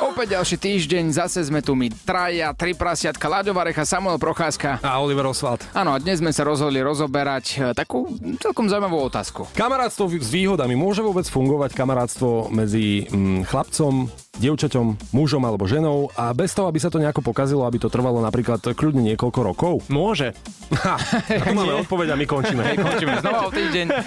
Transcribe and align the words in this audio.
Opäť 0.00 0.40
ďalší 0.40 0.56
týždeň, 0.56 1.12
zase 1.12 1.44
sme 1.44 1.60
tu 1.60 1.76
my 1.76 1.92
traja, 1.92 2.56
tri 2.56 2.72
prasiatka, 2.72 3.28
Láďo 3.28 3.52
Varecha, 3.52 3.84
Samuel 3.84 4.16
Procházka. 4.16 4.80
A 4.80 4.96
Oliver 4.96 5.28
Oswald. 5.28 5.60
Áno, 5.76 5.92
a 5.92 6.00
dnes 6.00 6.24
sme 6.24 6.32
sa 6.32 6.40
rozhodli 6.40 6.80
rozoberať 6.80 7.44
e, 7.52 7.76
takú 7.76 8.08
celkom 8.40 8.64
zaujímavú 8.64 8.96
otázku. 8.96 9.52
Kamarátstvo 9.52 10.08
s 10.08 10.32
výhodami. 10.32 10.72
Môže 10.72 11.04
vôbec 11.04 11.28
fungovať 11.28 11.76
kamarátstvo 11.76 12.48
medzi 12.48 13.12
mm, 13.12 13.44
chlapcom, 13.44 14.08
dievčaťom, 14.40 15.12
mužom 15.12 15.42
alebo 15.44 15.68
ženou 15.68 16.08
a 16.16 16.32
bez 16.32 16.56
toho, 16.56 16.66
aby 16.72 16.80
sa 16.80 16.88
to 16.88 16.96
nejako 16.96 17.20
pokazilo, 17.20 17.68
aby 17.68 17.76
to 17.76 17.92
trvalo 17.92 18.24
napríklad 18.24 18.64
kľudne 18.72 19.04
niekoľko 19.12 19.40
rokov? 19.44 19.74
Môže. 19.92 20.32
Ha, 20.70 20.96
a 20.96 21.42
tu 21.44 21.52
máme 21.52 21.76
odpoveď 21.84 22.14
a 22.14 22.16
my 22.16 22.24
končíme. 22.24 22.62
Hej, 22.64 22.78
končíme 22.80 23.20
znova 23.20 23.46
o 23.46 23.52
týždeň. 23.52 23.86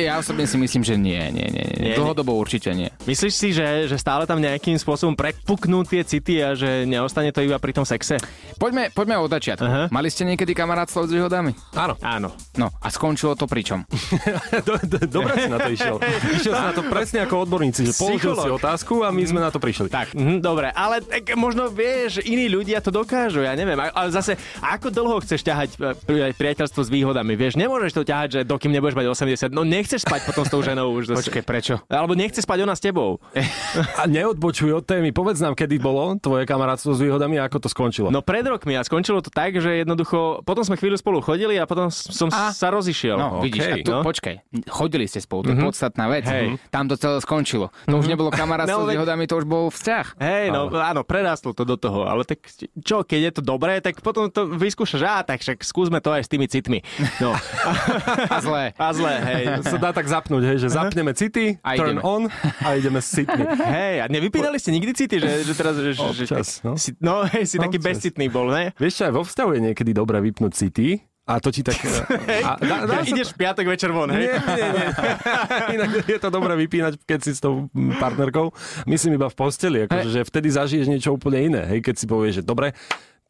Ja 0.00 0.16
osobne 0.16 0.48
si 0.48 0.56
myslím, 0.56 0.82
že 0.82 0.96
nie, 0.96 1.20
nie, 1.30 1.44
nie. 1.52 1.66
nie. 1.76 1.92
Dlhodobo 1.94 2.32
určite 2.32 2.72
nie. 2.72 2.88
Myslíš 3.04 3.34
si, 3.36 3.48
že, 3.52 3.84
že 3.86 3.96
stále 4.00 4.24
tam 4.24 4.40
nejakým 4.40 4.80
spôsobom 4.80 5.12
prepuknú 5.12 5.84
tie 5.84 6.02
city 6.02 6.40
a 6.40 6.56
že 6.56 6.88
neostane 6.88 7.30
to 7.30 7.44
iba 7.44 7.60
pri 7.60 7.76
tom 7.76 7.84
sexe? 7.84 8.16
Poďme, 8.56 8.88
poďme 8.90 9.20
od 9.20 9.28
začiatku. 9.28 9.66
Aha. 9.66 9.82
Mali 9.92 10.08
ste 10.08 10.24
niekedy 10.24 10.56
kamarátstvo 10.56 11.04
s 11.04 11.12
výhodami? 11.12 11.52
Áno. 11.76 11.94
Áno. 12.00 12.32
No 12.56 12.72
a 12.80 12.88
skončilo 12.88 13.36
to 13.36 13.44
pričom? 13.44 13.84
do, 14.66 14.80
do, 14.80 14.98
dobre 15.04 15.46
si 15.46 15.48
na 15.52 15.58
to 15.60 15.68
išiel. 15.68 15.96
Išiel 16.32 16.54
si 16.56 16.64
na 16.64 16.72
to 16.72 16.82
presne 16.88 17.18
ako 17.28 17.44
odborníci, 17.44 17.84
že 17.84 17.92
položil 17.94 18.34
si 18.40 18.48
otázku 18.48 19.04
a 19.04 19.12
my 19.12 19.22
sme 19.28 19.40
na 19.44 19.52
to 19.52 19.59
prišli. 19.60 19.86
Tak, 19.86 20.16
mhm, 20.16 20.40
dobre, 20.40 20.72
ale 20.72 21.00
tak 21.00 21.36
možno 21.36 21.68
vieš, 21.68 22.20
iní 22.20 22.48
ľudia 22.48 22.80
to 22.80 22.90
dokážu, 22.90 23.44
ja 23.44 23.52
neviem, 23.52 23.76
ale 23.76 24.08
zase 24.08 24.34
ako 24.60 24.88
dlho 24.88 25.20
chceš 25.20 25.44
ťahať 25.44 25.68
e, 25.76 25.94
pri- 25.94 26.32
priateľstvo 26.34 26.80
s 26.80 26.90
výhodami, 26.90 27.36
vieš, 27.36 27.54
nemôžeš 27.54 27.92
to 27.92 28.02
ťahať, 28.02 28.28
že 28.30 28.40
dokým 28.42 28.72
nebudeš 28.72 28.96
mať 28.96 29.06
80, 29.12 29.52
no 29.52 29.62
nechceš 29.62 30.02
spať 30.02 30.24
potom 30.24 30.42
s 30.42 30.50
tou 30.50 30.60
ženou 30.60 30.90
už 30.96 31.12
zase. 31.12 31.28
Počkaj, 31.28 31.42
prečo? 31.44 31.74
Alebo 31.86 32.16
nechce 32.16 32.40
spať 32.40 32.58
ona 32.64 32.74
s 32.74 32.80
tebou. 32.80 33.20
A 34.00 34.08
neodbočuj 34.08 34.72
od 34.72 34.84
témy. 34.84 35.12
Povedz 35.12 35.38
nám, 35.38 35.52
kedy 35.52 35.76
bolo 35.76 36.16
tvoje 36.16 36.48
kamarátstvo 36.48 36.96
s 36.96 37.00
výhodami 37.00 37.36
a 37.36 37.46
ako 37.46 37.58
to 37.60 37.68
skončilo. 37.68 38.08
No 38.08 38.24
pred 38.24 38.42
rokmi 38.42 38.72
a 38.74 38.82
skončilo 38.82 39.20
to 39.20 39.28
tak, 39.28 39.58
že 39.58 39.84
jednoducho, 39.84 40.40
potom 40.42 40.64
sme 40.64 40.80
chvíľu 40.80 40.96
spolu 40.96 41.20
chodili 41.20 41.60
a 41.60 41.68
potom 41.68 41.90
som 41.90 42.32
A? 42.32 42.54
sa 42.54 42.72
rozišiel. 42.72 43.16
No, 43.18 43.40
okej, 43.40 43.44
vidíš, 43.44 43.64
a 43.66 43.74
tu, 43.84 43.90
no. 43.92 44.00
počkaj, 44.00 44.34
chodili 44.70 45.04
ste 45.04 45.20
spolu, 45.20 45.44
to 45.44 45.50
je 45.52 45.58
podstatná 45.60 46.06
vec. 46.08 46.24
Hej. 46.24 46.56
Tam 46.70 46.86
to 46.86 46.96
celé 46.96 47.18
skončilo. 47.20 47.68
To 47.84 47.98
už 47.98 48.08
nebolo 48.08 48.30
kamarátstvo 48.30 48.70
No, 48.70 48.86
s 48.86 48.94
výhodami, 48.94 49.26
to 49.26 49.34
už 49.36 49.44
bol 49.50 49.66
vzťah. 49.68 50.22
Hej, 50.22 50.54
no 50.54 50.70
áno, 50.70 51.02
prerástlo 51.02 51.50
to 51.50 51.66
do 51.66 51.74
toho, 51.74 52.06
ale 52.06 52.22
tak 52.22 52.46
čo, 52.86 53.02
keď 53.02 53.20
je 53.20 53.32
to 53.34 53.42
dobré, 53.42 53.82
tak 53.82 53.98
potom 53.98 54.30
to 54.30 54.46
vyskúšaš, 54.46 55.02
á, 55.02 55.16
tak 55.26 55.42
však 55.42 55.66
skúsme 55.66 55.98
to 55.98 56.14
aj 56.14 56.22
s 56.22 56.30
tými 56.30 56.46
citmi. 56.46 56.86
No. 57.18 57.34
A 58.34 58.38
zlé. 58.38 58.70
A 58.78 58.88
zle, 58.94 59.14
hej. 59.18 59.42
To 59.58 59.62
sa 59.74 59.78
dá 59.82 59.90
tak 59.90 60.06
zapnúť, 60.06 60.42
hej, 60.46 60.56
že 60.62 60.68
zapneme 60.70 61.10
city, 61.18 61.58
A 61.66 61.74
turn 61.74 61.98
ideme. 61.98 62.06
on 62.06 62.22
a 62.62 62.68
ideme 62.78 63.02
s 63.02 63.10
citmi. 63.10 63.42
Hej, 63.80 63.94
a 64.02 64.06
nevypínali 64.06 64.60
ste 64.60 64.70
nikdy 64.70 64.92
city, 64.94 65.16
že, 65.18 65.42
že 65.42 65.52
teraz, 65.56 65.74
že, 65.74 65.96
že, 65.96 66.02
Občas, 66.04 66.60
že, 66.60 66.66
no. 66.68 66.72
Si, 66.78 66.90
no, 67.00 67.26
hej, 67.26 67.44
si 67.48 67.56
taký 67.58 67.80
Občas. 67.80 67.96
bezcitný 67.98 68.26
bol, 68.30 68.52
ne? 68.52 68.70
Vieš 68.76 68.92
čo, 69.00 69.02
aj 69.08 69.14
vo 69.16 69.22
vzťahu 69.24 69.50
je 69.56 69.60
niekedy 69.72 69.90
dobré 69.90 70.22
vypnúť 70.22 70.52
city 70.54 71.00
a 71.30 71.38
to 71.38 71.54
ti 71.54 71.62
tak... 71.62 71.78
A, 72.48 72.58
dá, 72.58 72.76
dá 72.90 73.06
sa 73.06 73.06
Ideš 73.06 73.30
v 73.34 73.46
piatok 73.46 73.66
večer 73.70 73.94
von, 73.94 74.10
hej? 74.10 74.26
Nie, 74.26 74.34
nie, 74.42 74.68
nie. 74.74 74.88
Inak 75.78 75.90
je 76.02 76.18
to 76.18 76.28
dobré 76.34 76.58
vypínať, 76.58 76.98
keď 77.06 77.18
si 77.22 77.32
s 77.38 77.40
tou 77.40 77.70
mm, 77.70 78.02
partnerkou. 78.02 78.50
Myslím 78.90 79.14
iba 79.14 79.30
v 79.30 79.36
posteli, 79.38 79.86
akože, 79.86 80.10
že 80.10 80.20
vtedy 80.26 80.48
zažiješ 80.50 80.86
niečo 80.90 81.14
úplne 81.14 81.38
iné. 81.46 81.62
Hej, 81.70 81.86
keď 81.86 81.94
si 81.94 82.06
povieš, 82.10 82.34
že 82.40 82.42
dobre, 82.42 82.74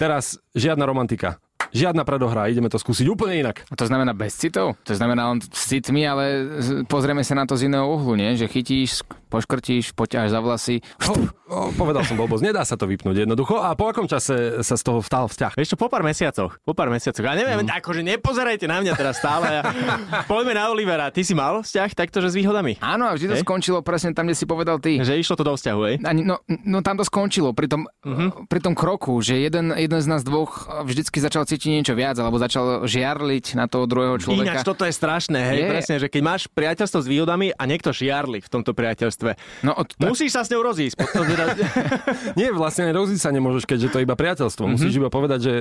teraz 0.01 0.41
žiadna 0.57 0.89
romantika. 0.89 1.37
Žiadna 1.71 2.03
predohra, 2.03 2.51
ideme 2.51 2.67
to 2.67 2.77
skúsiť 2.77 3.07
úplne 3.07 3.41
inak. 3.41 3.63
A 3.71 3.75
to 3.75 3.87
znamená 3.87 4.11
bez 4.11 4.35
citov? 4.35 4.75
To 4.83 4.95
znamená 4.95 5.31
len 5.31 5.39
s 5.41 5.71
citmi, 5.71 6.03
ale 6.03 6.47
pozrieme 6.87 7.23
sa 7.23 7.39
na 7.39 7.47
to 7.47 7.55
z 7.55 7.71
iného 7.71 7.87
uhlu, 7.87 8.19
nie? 8.19 8.35
Že 8.35 8.47
chytíš, 8.51 8.91
poškrtíš, 9.31 9.95
poťaháš 9.95 10.35
za 10.35 10.41
vlasy. 10.43 10.77
O, 11.07 11.15
o, 11.47 11.59
povedal 11.79 12.03
som 12.03 12.19
blbosť, 12.19 12.43
nedá 12.43 12.67
sa 12.67 12.75
to 12.75 12.91
vypnúť 12.91 13.23
jednoducho. 13.23 13.63
A 13.63 13.79
po 13.79 13.87
akom 13.87 14.11
čase 14.11 14.61
sa 14.67 14.75
z 14.75 14.83
toho 14.83 14.99
vstal 14.99 15.31
vzťah? 15.31 15.55
Čo, 15.63 15.79
po 15.79 15.87
pár 15.87 16.03
mesiacoch. 16.03 16.59
Po 16.67 16.75
pár 16.75 16.91
mesiacoch. 16.91 17.23
A 17.23 17.39
neviem, 17.39 17.63
Mm. 17.63 17.71
akože 17.79 18.03
nepozerajte 18.03 18.67
na 18.67 18.83
mňa 18.83 18.93
teraz 18.99 19.23
stále. 19.23 19.63
Poďme 20.31 20.59
na 20.59 20.67
Olivera. 20.73 21.13
Ty 21.15 21.23
si 21.23 21.37
mal 21.37 21.63
vzťah 21.63 21.95
takto, 21.95 22.19
že 22.19 22.33
s 22.33 22.35
výhodami? 22.35 22.81
Áno, 22.83 23.07
a 23.07 23.15
vždy 23.15 23.27
to 23.31 23.37
Hej. 23.39 23.45
skončilo 23.47 23.79
presne 23.85 24.11
tam, 24.17 24.27
kde 24.27 24.35
si 24.35 24.49
povedal 24.49 24.83
ty. 24.83 24.99
Že 24.99 25.21
išlo 25.21 25.39
to 25.39 25.45
do 25.47 25.55
vzťahu, 25.55 25.81
hej? 25.87 25.95
Ani, 26.03 26.27
no, 26.27 26.43
no 26.49 26.83
tam 26.83 26.99
to 26.99 27.05
skončilo 27.07 27.55
pri 27.55 27.71
tom, 27.71 27.87
uh-huh. 27.87 28.49
pri 28.51 28.59
tom 28.65 28.75
kroku, 28.75 29.21
že 29.23 29.39
jeden, 29.39 29.71
jeden 29.77 30.01
z 30.01 30.07
nás 30.09 30.25
dvoch 30.27 30.67
vždycky 30.83 31.21
začal 31.21 31.45
cítiť 31.45 31.60
niečo 31.67 31.93
viac, 31.93 32.15
alebo 32.15 32.37
začal 32.37 32.65
žiarliť 32.85 33.53
na 33.53 33.67
toho 33.67 33.85
druhého 33.85 34.17
človeka. 34.17 34.55
Ináč 34.55 34.63
toto 34.63 34.83
je 34.83 34.93
strašné, 34.93 35.41
hej, 35.47 35.59
Je. 35.59 35.69
presne, 35.69 35.95
že 35.97 36.07
keď 36.07 36.23
máš 36.23 36.43
priateľstvo 36.47 36.99
s 36.99 37.07
výhodami 37.07 37.51
a 37.51 37.63
niekto 37.65 37.91
žiarli 37.91 38.39
v 38.39 38.49
tomto 38.49 38.71
priateľstve, 38.71 39.31
No, 39.61 39.75
od, 39.75 39.91
musíš 40.01 40.33
sa 40.33 40.41
s 40.41 40.49
ňou 40.49 40.63
rozísť. 40.63 40.97
Potom 40.97 41.27
teda- 41.27 41.53
Nie, 42.39 42.49
vlastne 42.51 42.89
rozísť 42.89 43.21
sa 43.21 43.31
nemôžeš, 43.31 43.65
keďže 43.65 43.89
to 43.89 43.99
je 43.99 44.05
iba 44.05 44.15
priateľstvo. 44.15 44.65
Musíš 44.69 44.95
iba 44.95 45.09
povedať, 45.09 45.41
že 45.41 45.53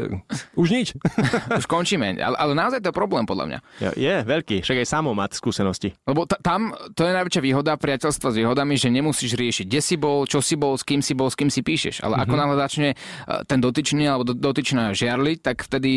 už 0.53 0.67
nič. 0.69 0.87
už 1.59 1.65
končíme. 1.65 2.15
Ale, 2.15 2.35
ale 2.35 2.51
naozaj 2.53 2.79
to 2.79 2.89
je 2.89 2.95
problém 2.95 3.25
podľa 3.25 3.45
mňa. 3.47 3.59
Ja, 3.79 3.91
je 3.91 4.15
veľký, 4.21 4.61
však 4.61 4.77
aj 4.77 4.87
samo 4.87 5.11
má 5.11 5.25
skúsenosti. 5.27 5.97
Lebo 6.03 6.23
t- 6.23 6.37
tam 6.39 6.69
to 6.93 7.01
je 7.01 7.11
najväčšia 7.11 7.41
výhoda 7.41 7.73
priateľstva 7.73 8.27
s 8.29 8.37
výhodami, 8.37 8.75
že 8.75 8.87
nemusíš 8.87 9.33
riešiť, 9.33 9.65
kde 9.65 9.81
si 9.81 9.95
bol, 9.95 10.23
čo 10.23 10.39
si 10.39 10.53
bol, 10.53 10.75
s 10.75 10.83
kým 10.83 10.99
si 10.99 11.11
bol, 11.11 11.27
s 11.27 11.35
kým 11.35 11.49
si 11.49 11.59
píšeš. 11.59 12.01
Ale 12.01 12.19
ako 12.19 12.33
náhle 12.33 12.55
začne 12.55 12.89
eh, 12.91 12.97
ten 13.43 13.57
dotyčný 13.57 14.05
alebo 14.05 14.23
do- 14.25 14.37
dotyčná 14.37 14.91
žiarliť, 14.91 15.37
tak 15.41 15.61
vtedy 15.61 15.88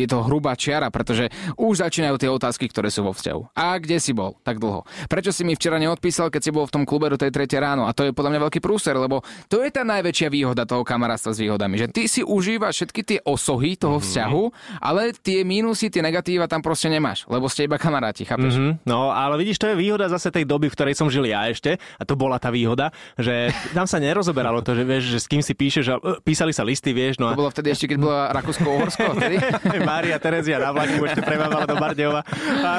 je 0.00 0.06
to 0.06 0.24
hrubá 0.24 0.54
čiara, 0.56 0.88
pretože 0.88 1.28
už 1.58 1.84
začínajú 1.84 2.16
tie 2.16 2.30
otázky, 2.30 2.70
ktoré 2.70 2.88
sú 2.88 3.06
vo 3.06 3.12
vzťahu. 3.12 3.54
A 3.56 3.76
kde 3.78 3.98
si 3.98 4.12
bol 4.14 4.38
tak 4.42 4.62
dlho? 4.62 4.86
Prečo 5.06 5.30
si 5.34 5.42
mi 5.42 5.54
včera 5.54 5.76
neodpísal, 5.76 6.30
keď 6.32 6.40
si 6.40 6.50
bol 6.50 6.64
v 6.66 6.74
tom 6.80 6.84
klube 6.86 7.10
do 7.10 7.18
tej 7.18 7.34
tretej 7.34 7.60
ráno? 7.60 7.86
A 7.86 7.94
to 7.94 8.08
je 8.08 8.16
podľa 8.16 8.36
mňa 8.36 8.40
veľký 8.48 8.60
prúser, 8.62 8.94
lebo 8.96 9.22
to 9.50 9.62
je 9.62 9.70
tá 9.70 9.82
najväčšia 9.82 10.28
výhoda 10.30 10.64
toho 10.64 10.86
kamarátstva 10.86 11.34
s 11.34 11.38
výhodami, 11.42 11.76
že 11.80 11.86
ty 11.90 12.06
si 12.06 12.22
užívaš 12.22 12.82
všetky 12.82 13.00
tie 13.02 13.18
osohy 13.26 13.74
toho 13.76 13.98
vzťahu, 13.98 14.44
ale 14.80 15.12
tie 15.16 15.42
mínusy, 15.42 15.90
tie 15.90 16.00
negatíva 16.00 16.46
tam 16.46 16.62
proste 16.64 16.88
nemáš, 16.88 17.26
lebo 17.26 17.50
ste 17.50 17.66
iba 17.66 17.76
kamaráti, 17.80 18.24
chápeš? 18.24 18.56
Mhm. 18.56 18.86
No, 18.86 19.10
ale 19.10 19.36
vidíš, 19.40 19.60
to 19.60 19.70
je 19.72 19.76
výhoda 19.76 20.06
zase 20.08 20.30
tej 20.32 20.46
doby, 20.46 20.70
v 20.70 20.74
ktorej 20.76 20.94
som 20.96 21.10
žil 21.12 21.26
ja 21.28 21.46
ešte, 21.50 21.76
a 21.76 22.02
to 22.06 22.14
bola 22.14 22.38
tá 22.38 22.48
výhoda, 22.48 22.94
že 23.18 23.52
tam 23.76 23.84
sa 23.88 23.98
nerozoberalo 23.98 24.62
to, 24.62 24.76
že 24.76 24.84
vieš, 24.86 25.04
že 25.16 25.18
s 25.22 25.26
kým 25.26 25.42
si 25.42 25.52
píšeš, 25.56 25.86
a 25.90 25.96
e, 25.98 26.18
písali 26.22 26.52
sa 26.54 26.62
listy, 26.62 26.94
vieš, 26.94 27.18
no 27.18 27.30
a 27.30 27.34
To 27.34 27.42
bolo 27.46 27.52
vtedy 27.52 27.68
ešte, 27.72 27.86
keď 27.90 27.98
bola 28.00 28.22
Rakúsko-Uhorsko. 28.34 29.04
Vtedy? 29.20 29.36
Mária 29.88 30.16
Terezia 30.20 30.60
na 30.60 30.70
vlaku 30.74 31.02
ešte 31.06 31.22
premávala 31.24 31.64
do 31.64 31.76
Bardejova. 31.76 32.22
A, 32.60 32.72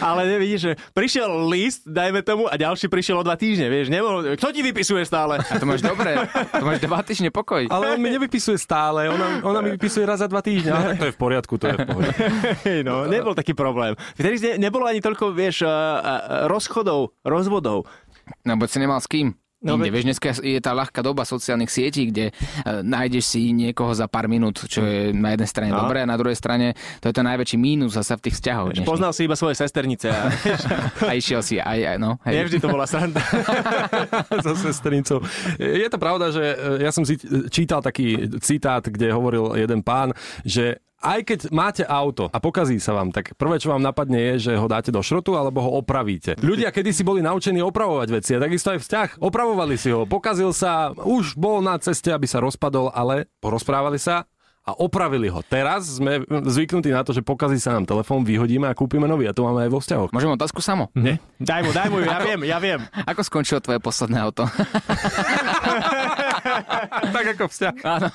ale 0.00 0.20
nevidíš, 0.28 0.60
že 0.60 0.72
prišiel 0.92 1.28
list, 1.48 1.84
dajme 1.86 2.24
tomu, 2.24 2.48
a 2.48 2.54
ďalší 2.56 2.88
prišiel 2.88 3.20
o 3.20 3.24
dva 3.24 3.36
týždne, 3.36 3.68
vieš, 3.68 3.92
nebol, 3.92 4.34
kto 4.36 4.48
ti 4.50 4.60
vypisuje 4.64 5.04
stále? 5.04 5.40
A 5.40 5.54
to 5.60 5.64
máš 5.68 5.84
dobre, 5.84 6.16
to 6.52 6.64
máš 6.64 6.80
dva 6.84 7.00
týždne 7.04 7.28
pokoj. 7.28 7.68
Ale 7.68 7.96
on 7.96 8.00
mi 8.00 8.10
nevypisuje 8.12 8.56
stále, 8.56 9.08
ona, 9.10 9.40
ona 9.44 9.60
mi 9.60 9.74
vypisuje 9.76 10.04
raz 10.06 10.20
za 10.20 10.28
dva 10.28 10.40
týždne. 10.40 10.72
Ale 10.72 10.84
tak 10.94 10.98
to 11.00 11.06
je 11.08 11.14
v 11.14 11.20
poriadku, 11.20 11.54
to 11.60 11.66
je 11.70 11.76
v 11.76 11.86
pohode. 11.86 12.10
No, 12.86 13.04
nebol 13.08 13.34
taký 13.36 13.52
problém. 13.52 13.94
Vtedy 14.16 14.36
ne, 14.40 14.52
nebolo 14.68 14.88
ani 14.88 15.00
toľko, 15.04 15.32
vieš, 15.32 15.64
rozchodov, 16.48 17.16
rozvodov. 17.22 17.86
No, 18.44 18.56
bo 18.56 18.64
si 18.64 18.80
nemal 18.80 19.00
s 19.00 19.08
kým. 19.08 19.36
No, 19.64 19.74
Inde, 19.74 19.88
veď- 19.88 19.92
vieš, 19.94 20.04
dneska 20.06 20.28
je 20.38 20.60
tá 20.60 20.70
ľahká 20.70 21.00
doba 21.00 21.24
sociálnych 21.24 21.66
sietí, 21.66 22.06
kde 22.06 22.30
uh, 22.30 22.84
nájdeš 22.84 23.24
si 23.26 23.48
niekoho 23.50 23.90
za 23.90 24.04
pár 24.04 24.28
minút, 24.28 24.60
čo 24.62 24.80
je 24.80 25.08
na 25.10 25.32
jednej 25.32 25.48
strane 25.48 25.72
No. 25.72 25.80
dobré 25.80 25.98
a 25.98 26.06
na 26.06 26.14
druhej 26.14 26.36
strane 26.36 26.72
to 27.00 27.08
je 27.08 27.14
ten 27.14 27.24
najväčší 27.24 27.56
mínus 27.56 27.94
zasa 27.94 28.14
v 28.14 28.28
tých 28.28 28.36
vzťahoch. 28.36 28.68
dnešných. 28.70 28.84
Poznal 28.86 29.10
si 29.10 29.24
iba 29.24 29.34
svoje 29.34 29.56
sesternice 29.56 30.06
a 30.06 30.28
A 31.08 31.16
išiel 31.16 31.40
si 31.40 31.56
aj, 31.56 31.80
aj 31.86 31.96
no. 31.96 32.20
Hej. 32.22 32.34
nevždy 32.38 32.58
to 32.58 32.68
bola 32.68 32.84
sranda. 32.84 33.24
so 34.44 34.52
sestrincov. 34.54 35.24
Je 35.56 35.88
to 35.88 35.96
pravda, 35.96 36.28
že 36.28 36.44
e, 36.44 36.56
ja 36.82 36.90
som 36.90 37.02
si 37.02 37.16
čítal 37.48 37.80
taký 37.80 38.14
citát, 38.38 38.84
kde 38.84 39.08
hovoril 39.10 39.56
jeden 39.56 39.80
pán, 39.80 40.12
že 40.42 40.83
aj 41.04 41.20
keď 41.28 41.40
máte 41.52 41.84
auto 41.84 42.32
a 42.32 42.40
pokazí 42.40 42.80
sa 42.80 42.96
vám, 42.96 43.12
tak 43.12 43.36
prvé, 43.36 43.60
čo 43.60 43.68
vám 43.68 43.84
napadne 43.84 44.32
je, 44.34 44.50
že 44.50 44.52
ho 44.56 44.64
dáte 44.64 44.88
do 44.88 45.04
šrotu 45.04 45.36
alebo 45.36 45.60
ho 45.60 45.70
opravíte. 45.84 46.40
Ľudia 46.40 46.72
kedysi 46.72 47.04
boli 47.04 47.20
naučení 47.20 47.60
opravovať 47.60 48.08
veci 48.08 48.32
a 48.32 48.40
takisto 48.40 48.72
aj 48.72 48.80
vzťah. 48.80 49.08
Opravovali 49.20 49.76
si 49.76 49.92
ho, 49.92 50.08
pokazil 50.08 50.56
sa, 50.56 50.96
už 50.96 51.36
bol 51.36 51.60
na 51.60 51.76
ceste, 51.76 52.08
aby 52.08 52.24
sa 52.24 52.40
rozpadol, 52.40 52.88
ale 52.96 53.28
porozprávali 53.44 54.00
sa 54.00 54.24
a 54.64 54.72
opravili 54.80 55.28
ho. 55.28 55.44
Teraz 55.44 56.00
sme 56.00 56.24
zvyknutí 56.24 56.88
na 56.88 57.04
to, 57.04 57.12
že 57.12 57.20
pokazí 57.20 57.60
sa 57.60 57.76
nám 57.76 57.84
telefón, 57.84 58.24
vyhodíme 58.24 58.64
a 58.64 58.72
kúpime 58.72 59.04
nový 59.04 59.28
a 59.28 59.36
to 59.36 59.44
máme 59.44 59.68
aj 59.68 59.70
vo 59.70 59.76
vzťahoch. 59.84 60.08
Môžem 60.16 60.32
otázku 60.32 60.64
samo? 60.64 60.88
Nie? 60.96 61.20
Daj 61.36 61.60
mu, 61.68 61.70
daj 61.76 61.88
mu, 61.92 62.00
ja 62.00 62.18
viem, 62.24 62.40
ja 62.48 62.56
viem. 62.56 62.80
Ako 63.04 63.20
skončilo 63.28 63.60
tvoje 63.60 63.76
posledné 63.84 64.24
auto? 64.24 64.48
tak 67.16 67.26
ako 67.36 67.44
vzťah. 67.50 67.74
Áno. 67.84 68.08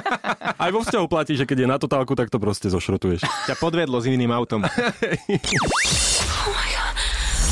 Aj 0.64 0.70
vo 0.74 0.80
vzťahu 0.82 1.06
platí, 1.06 1.36
že 1.38 1.46
keď 1.46 1.58
je 1.64 1.68
na 1.68 1.78
totálku, 1.78 2.14
tak 2.18 2.28
to 2.30 2.38
proste 2.42 2.68
zošrotuješ. 2.68 3.22
Ťa 3.22 3.54
podvedlo 3.58 3.98
s 4.02 4.06
iným 4.10 4.32
autom. 4.34 4.64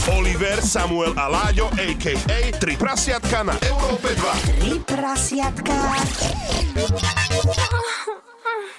Oliver, 0.07 0.63
Samuel 0.63 1.11
a 1.19 1.27
Láďo, 1.27 1.67
a.k.a. 1.75 2.39
Tri 2.55 2.79
prasiatka 2.79 3.43
na 3.43 3.59
Európe 3.67 4.15
2. 4.15 4.63
Tri 4.63 4.79
prasiatka. 4.87 5.75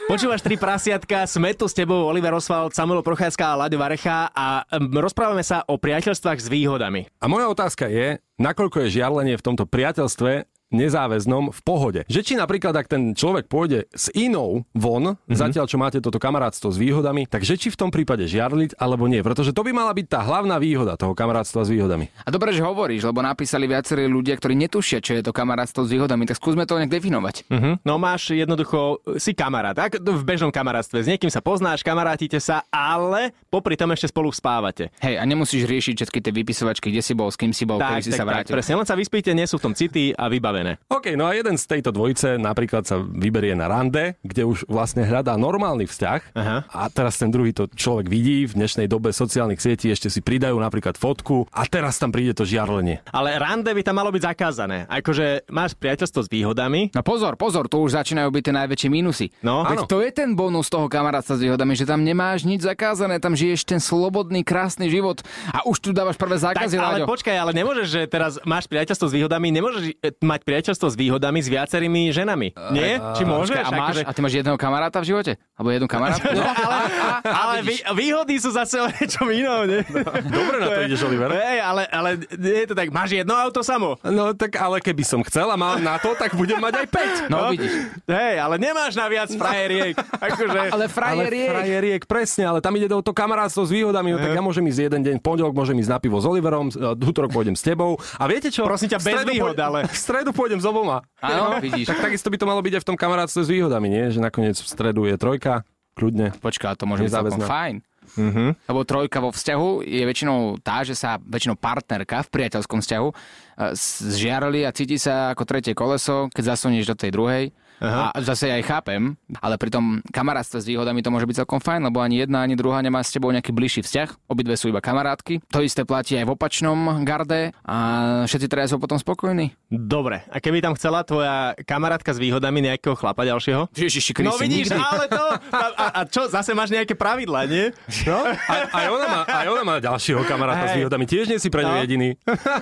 Počúvaš 0.07 0.39
tri 0.39 0.55
prasiatka, 0.55 1.27
sme 1.27 1.51
tu 1.51 1.67
s 1.67 1.75
tebou 1.75 2.07
Oliver 2.07 2.31
Oswald, 2.31 2.71
Samuel 2.71 3.03
Procházka 3.03 3.43
a 3.43 3.59
Láďo 3.59 3.75
Varecha 3.75 4.31
a 4.31 4.63
rozprávame 4.79 5.43
sa 5.43 5.67
o 5.67 5.75
priateľstvách 5.75 6.39
s 6.39 6.47
výhodami. 6.47 7.11
A 7.19 7.27
moja 7.27 7.51
otázka 7.51 7.91
je, 7.91 8.15
nakoľko 8.39 8.87
je 8.87 8.95
žiarlenie 8.95 9.35
v 9.35 9.43
tomto 9.43 9.67
priateľstve 9.67 10.47
nezáväznom 10.73 11.55
v 11.55 11.59
pohode. 11.63 12.01
Že 12.11 12.21
či 12.23 12.33
napríklad, 12.35 12.75
ak 12.75 12.91
ten 12.91 13.15
človek 13.15 13.47
pôjde 13.47 13.87
s 13.95 14.11
inou 14.11 14.67
von, 14.75 15.15
mm-hmm. 15.15 15.37
zatiaľ 15.37 15.65
čo 15.69 15.79
máte 15.79 16.03
toto 16.03 16.19
kamarátstvo 16.19 16.73
s 16.73 16.77
výhodami, 16.81 17.29
takže 17.29 17.55
či 17.55 17.71
v 17.71 17.79
tom 17.79 17.89
prípade 17.93 18.27
žiarliť 18.27 18.75
alebo 18.75 19.07
nie, 19.07 19.23
pretože 19.23 19.55
to 19.55 19.63
by 19.63 19.71
mala 19.71 19.95
byť 19.95 20.07
tá 20.11 20.19
hlavná 20.25 20.59
výhoda 20.59 20.99
toho 20.99 21.15
kamarátstva 21.15 21.63
s 21.63 21.69
výhodami. 21.71 22.11
A 22.25 22.29
dobre, 22.33 22.51
že 22.51 22.65
hovoríš, 22.65 23.07
lebo 23.07 23.23
napísali 23.23 23.69
viacerí 23.69 24.09
ľudia, 24.09 24.35
ktorí 24.35 24.59
netušia, 24.67 24.99
čo 24.99 25.15
je 25.15 25.23
to 25.23 25.31
kamarátstvo 25.31 25.87
s 25.87 25.89
výhodami, 25.93 26.27
tak 26.27 26.35
skúsme 26.39 26.67
to 26.67 26.75
nejak 26.75 26.91
definovať. 26.91 27.47
No 27.87 27.95
máš 28.01 28.35
jednoducho, 28.35 28.99
si 29.21 29.31
kamarát, 29.31 29.77
tak? 29.77 29.99
v 30.01 30.23
bežnom 30.23 30.49
kamarátstve. 30.49 31.03
S 31.03 31.07
niekým 31.07 31.29
sa 31.29 31.43
poznáš, 31.43 31.85
kamarátite 31.85 32.41
sa, 32.41 32.65
ale 32.73 33.35
popri 33.51 33.77
tom 33.77 33.91
ešte 33.93 34.09
spolu 34.09 34.33
spávate. 34.33 34.89
Hej, 35.03 35.21
a 35.21 35.23
nemusíš 35.23 35.69
riešiť 35.69 35.93
všetky 36.01 36.19
tie 36.23 36.33
vypisovačky, 36.33 36.87
kde 36.89 37.03
si 37.03 37.13
bol, 37.13 37.29
s 37.29 37.37
kým 37.37 37.53
si 37.53 37.67
bol, 37.67 37.77
kedy 37.77 38.01
si 38.01 38.11
sa 38.15 38.25
vrátil. 38.25 38.55
presne, 38.55 38.81
len 38.81 38.87
sa 38.87 38.97
vyspíte, 38.97 39.29
nie 39.35 39.45
sú 39.45 39.61
v 39.61 39.63
tom 39.69 39.73
city 39.77 40.15
a 40.17 40.25
vybavené. 40.31 40.56
OK, 40.87 41.13
no 41.13 41.27
a 41.27 41.35
jeden 41.35 41.57
z 41.57 41.65
tejto 41.67 41.91
dvojice 41.91 42.37
napríklad 42.37 42.85
sa 42.85 42.97
vyberie 42.97 43.53
na 43.53 43.67
rande, 43.67 44.15
kde 44.23 44.45
už 44.45 44.65
vlastne 44.65 45.03
hľadá 45.03 45.35
normálny 45.35 45.85
vzťah 45.85 46.21
Aha. 46.33 46.57
a 46.67 46.81
teraz 46.87 47.19
ten 47.19 47.29
druhý 47.29 47.51
to 47.51 47.67
človek 47.69 48.07
vidí 48.07 48.47
v 48.47 48.57
dnešnej 48.57 48.87
dobe 48.87 49.11
sociálnych 49.11 49.59
sietí, 49.59 49.91
ešte 49.91 50.07
si 50.07 50.21
pridajú 50.21 50.57
napríklad 50.57 50.95
fotku 50.95 51.45
a 51.51 51.65
teraz 51.65 51.97
tam 51.97 52.09
príde 52.09 52.33
to 52.33 52.43
žiarlenie. 52.43 53.01
Ale 53.11 53.37
rande 53.37 53.69
by 53.69 53.81
tam 53.83 53.99
malo 53.99 54.09
byť 54.09 54.23
zakázané. 54.23 54.85
Akože 54.87 55.45
máš 55.51 55.75
priateľstvo 55.77 56.25
s 56.25 56.29
výhodami, 56.31 56.89
No 56.95 57.03
pozor, 57.03 57.35
pozor, 57.37 57.67
tu 57.67 57.83
už 57.83 57.93
začínajú 57.93 58.29
byť 58.31 58.43
tie 58.47 58.55
najväčšie 58.55 58.89
mínusy. 58.89 59.27
No. 59.43 59.61
Veď 59.67 59.85
to 59.85 59.97
je 60.01 60.09
ten 60.09 60.33
bonus 60.33 60.71
toho 60.71 60.87
kamarátstva 60.87 61.37
s 61.37 61.41
výhodami, 61.43 61.73
že 61.75 61.85
tam 61.85 62.01
nemáš 62.01 62.47
nič 62.47 62.63
zakázané, 62.63 63.19
tam 63.19 63.35
žiješ 63.35 63.67
ten 63.67 63.77
slobodný, 63.77 64.41
krásny 64.41 64.87
život 64.87 65.21
a 65.51 65.67
už 65.67 65.77
tu 65.77 65.89
dávaš 65.91 66.15
prvé 66.15 66.37
Tak, 66.37 66.53
zákazy, 66.53 66.75
ale 66.79 67.03
Láďo. 67.03 67.07
počkaj, 67.09 67.35
ale 67.35 67.51
nemôžeš, 67.53 67.87
že 67.87 68.01
teraz 68.07 68.39
máš 68.43 68.65
priateľstvo 68.65 69.07
s 69.09 69.13
výhodami, 69.13 69.51
nemôžeš 69.51 69.83
mať 70.21 70.39
priateľstvo 70.47 70.87
s 70.87 70.95
výhodami 70.95 71.43
s 71.43 71.51
viacerými 71.51 72.07
ženami. 72.09 72.55
Nie? 72.71 73.03
Či 73.13 73.23
môžeš? 73.23 73.59
A, 73.59 73.69
máš, 73.69 73.99
Akože- 73.99 74.05
a 74.07 74.11
ty 74.11 74.19
máš 74.23 74.33
jedného 74.33 74.55
kamaráta 74.55 75.03
v 75.03 75.11
živote? 75.11 75.31
Alebo 75.59 75.69
jednu 75.69 75.87
kamarátku? 75.91 76.23
No, 76.31 76.43
ale 76.45 76.77
ale 77.25 77.53
vý, 77.61 77.75
výhody 77.93 78.39
sú 78.39 78.53
zase 78.53 78.77
o 78.77 78.87
niečom 78.87 79.27
inom, 79.27 79.67
nie? 79.67 79.81
Dobre 80.23 80.55
na 80.57 80.67
to 80.69 80.79
ideš, 80.85 81.01
Oliver. 81.03 81.33
Hej, 81.33 81.59
ale, 81.59 81.83
ale 81.89 82.09
nie 82.31 82.63
je 82.63 82.67
to 82.69 82.75
tak, 82.77 82.87
máš 82.89 83.11
jedno 83.11 83.35
auto 83.35 83.59
samo. 83.59 83.99
No 84.01 84.31
tak 84.31 84.55
ale 84.55 84.79
keby 84.79 85.03
som 85.03 85.19
chcel 85.25 85.49
a 85.49 85.57
mal 85.57 85.81
na 85.81 85.97
to, 85.97 86.13
tak 86.13 86.37
budem 86.37 86.61
mať 86.61 86.85
aj 86.85 86.87
5. 87.27 87.33
no, 87.33 87.51
vidíš. 87.51 87.73
Hej, 88.05 88.35
ale 88.37 88.55
nemáš 88.55 88.93
na 88.95 89.09
viac 89.09 89.27
frajeriek. 89.27 89.97
Akože... 89.97 90.57
Ale 90.57 90.69
Ale 90.71 90.85
frajer 90.87 91.33
je... 91.33 91.47
frajeriek, 91.49 92.01
presne, 92.05 92.43
ale 92.45 92.59
tam 92.61 92.71
ide 92.77 92.85
do 92.85 93.01
to 93.01 93.11
kamarátstvo 93.11 93.65
s 93.65 93.71
výhodami, 93.73 94.13
no, 94.13 94.21
tak 94.21 94.31
ja 94.31 94.43
môžem 94.45 94.63
ísť 94.69 94.79
jeden 94.87 95.01
deň, 95.03 95.15
pondelok 95.19 95.57
môžem 95.57 95.75
ísť 95.81 95.89
na 95.89 95.97
pivo 95.97 96.21
s 96.21 96.25
Oliverom, 96.29 96.69
e, 96.69 96.93
v 96.93 97.03
útorok 97.03 97.33
pôjdem 97.33 97.57
s 97.57 97.65
tebou. 97.65 97.97
A 98.15 98.29
viete 98.29 98.53
čo? 98.53 98.61
Prosím 98.63 98.93
ťa, 98.93 98.99
bez 99.01 99.21
výhod, 99.25 99.57
ale- 99.57 99.89
V 99.89 99.97
stredu 99.97 100.29
pôjdem 100.37 100.61
s 100.61 100.65
oboma. 100.69 101.01
Áno, 101.17 101.57
vidíš. 101.57 101.89
Tak 101.89 102.05
takisto 102.05 102.29
by 102.29 102.37
to 102.37 102.45
malo 102.45 102.61
byť 102.61 102.77
aj 102.77 102.81
v 102.85 102.89
tom 102.93 102.97
kamarátstve 102.97 103.41
s 103.41 103.49
výhodami, 103.49 103.89
nie? 103.89 104.13
Že 104.13 104.21
nakoniec 104.21 104.61
v 104.61 104.67
stredu 104.69 105.09
je 105.09 105.17
trojka, 105.17 105.65
kľudne. 105.97 106.37
Počkaj, 106.37 106.77
to 106.77 106.85
môže 106.85 107.09
byť 107.09 107.13
celkom 107.17 107.41
fajn. 107.41 107.75
Mm-hmm. 108.15 108.49
Lebo 108.71 108.87
trojka 108.87 109.19
vo 109.19 109.35
vzťahu 109.35 109.83
je 109.83 110.03
väčšinou 110.07 110.63
tá, 110.63 110.87
že 110.87 110.95
sa 110.95 111.19
väčšinou 111.19 111.59
partnerka 111.59 112.23
v 112.23 112.31
priateľskom 112.31 112.79
vzťahu 112.79 113.07
eh, 113.11 113.75
zžiarli 113.75 114.63
a 114.63 114.71
cíti 114.71 114.95
sa 114.95 115.35
ako 115.35 115.43
tretie 115.43 115.75
koleso, 115.75 116.31
keď 116.31 116.55
zasunieš 116.55 116.87
do 116.87 116.95
tej 116.95 117.11
druhej. 117.11 117.43
Aha. 117.79 118.09
A 118.09 118.17
zase 118.19 118.47
ja 118.47 118.55
aj 118.55 118.65
chápem, 118.65 119.13
ale 119.37 119.55
pri 119.55 119.69
tom 119.69 119.85
kamarátstve 120.07 120.57
s 120.57 120.65
výhodami 120.65 120.99
to 120.99 121.09
môže 121.09 121.23
byť 121.23 121.37
celkom 121.39 121.59
fajn, 121.59 121.85
lebo 121.85 121.99
ani 121.99 122.21
jedna, 122.21 122.41
ani 122.41 122.53
druhá 122.53 122.79
nemá 122.79 122.99
s 122.99 123.09
tebou 123.09 123.29
nejaký 123.29 123.49
bližší 123.49 123.81
vzťah. 123.81 124.25
Obidve 124.25 124.53
sú 124.53 124.67
iba 124.67 124.79
kamarátky. 124.79 125.45
To 125.47 125.61
isté 125.61 125.81
platí 125.81 126.13
aj 126.13 126.25
v 126.25 126.33
opačnom 126.33 126.77
garde 127.01 127.53
a 127.61 127.77
všetci 128.25 128.47
traja 128.47 128.67
sú 128.67 128.77
potom 128.77 128.95
spokojní. 128.95 129.53
Dobre, 129.67 130.25
a 130.25 130.37
keby 130.37 130.59
tam 130.59 130.73
chcela 130.73 131.01
tvoja 131.01 131.37
kamarátka 131.61 132.09
s 132.09 132.17
výhodami 132.17 132.63
nejakého 132.63 132.93
chlapa 132.93 133.21
ďalšieho? 133.21 133.69
Ježiši 133.71 134.11
No 134.23 134.33
vidíš, 134.33 134.71
nikdy. 134.71 134.81
ale 134.81 135.05
to... 135.07 135.23
A, 135.53 135.65
a, 135.69 135.85
a 135.93 136.01
čo, 136.03 136.25
zase 136.25 136.51
máš 136.51 136.69
nejaké 136.69 136.93
pravidla, 136.93 137.45
nie? 137.45 137.69
No? 138.03 138.17
Aj, 138.25 138.61
aj, 138.67 138.85
ona 138.89 139.05
má, 139.05 139.19
aj 139.23 139.47
ona 139.47 139.63
má 139.63 139.75
ďalšieho 139.77 140.23
kamaráta 140.23 140.65
s 140.65 140.71
Hej. 140.73 140.77
výhodami. 140.81 141.05
Tiež 141.05 141.25
nie 141.27 141.37
si 141.37 141.47
pre 141.47 141.61
ňu 141.61 141.69
No. 141.69 141.79
jediný. 141.79 142.09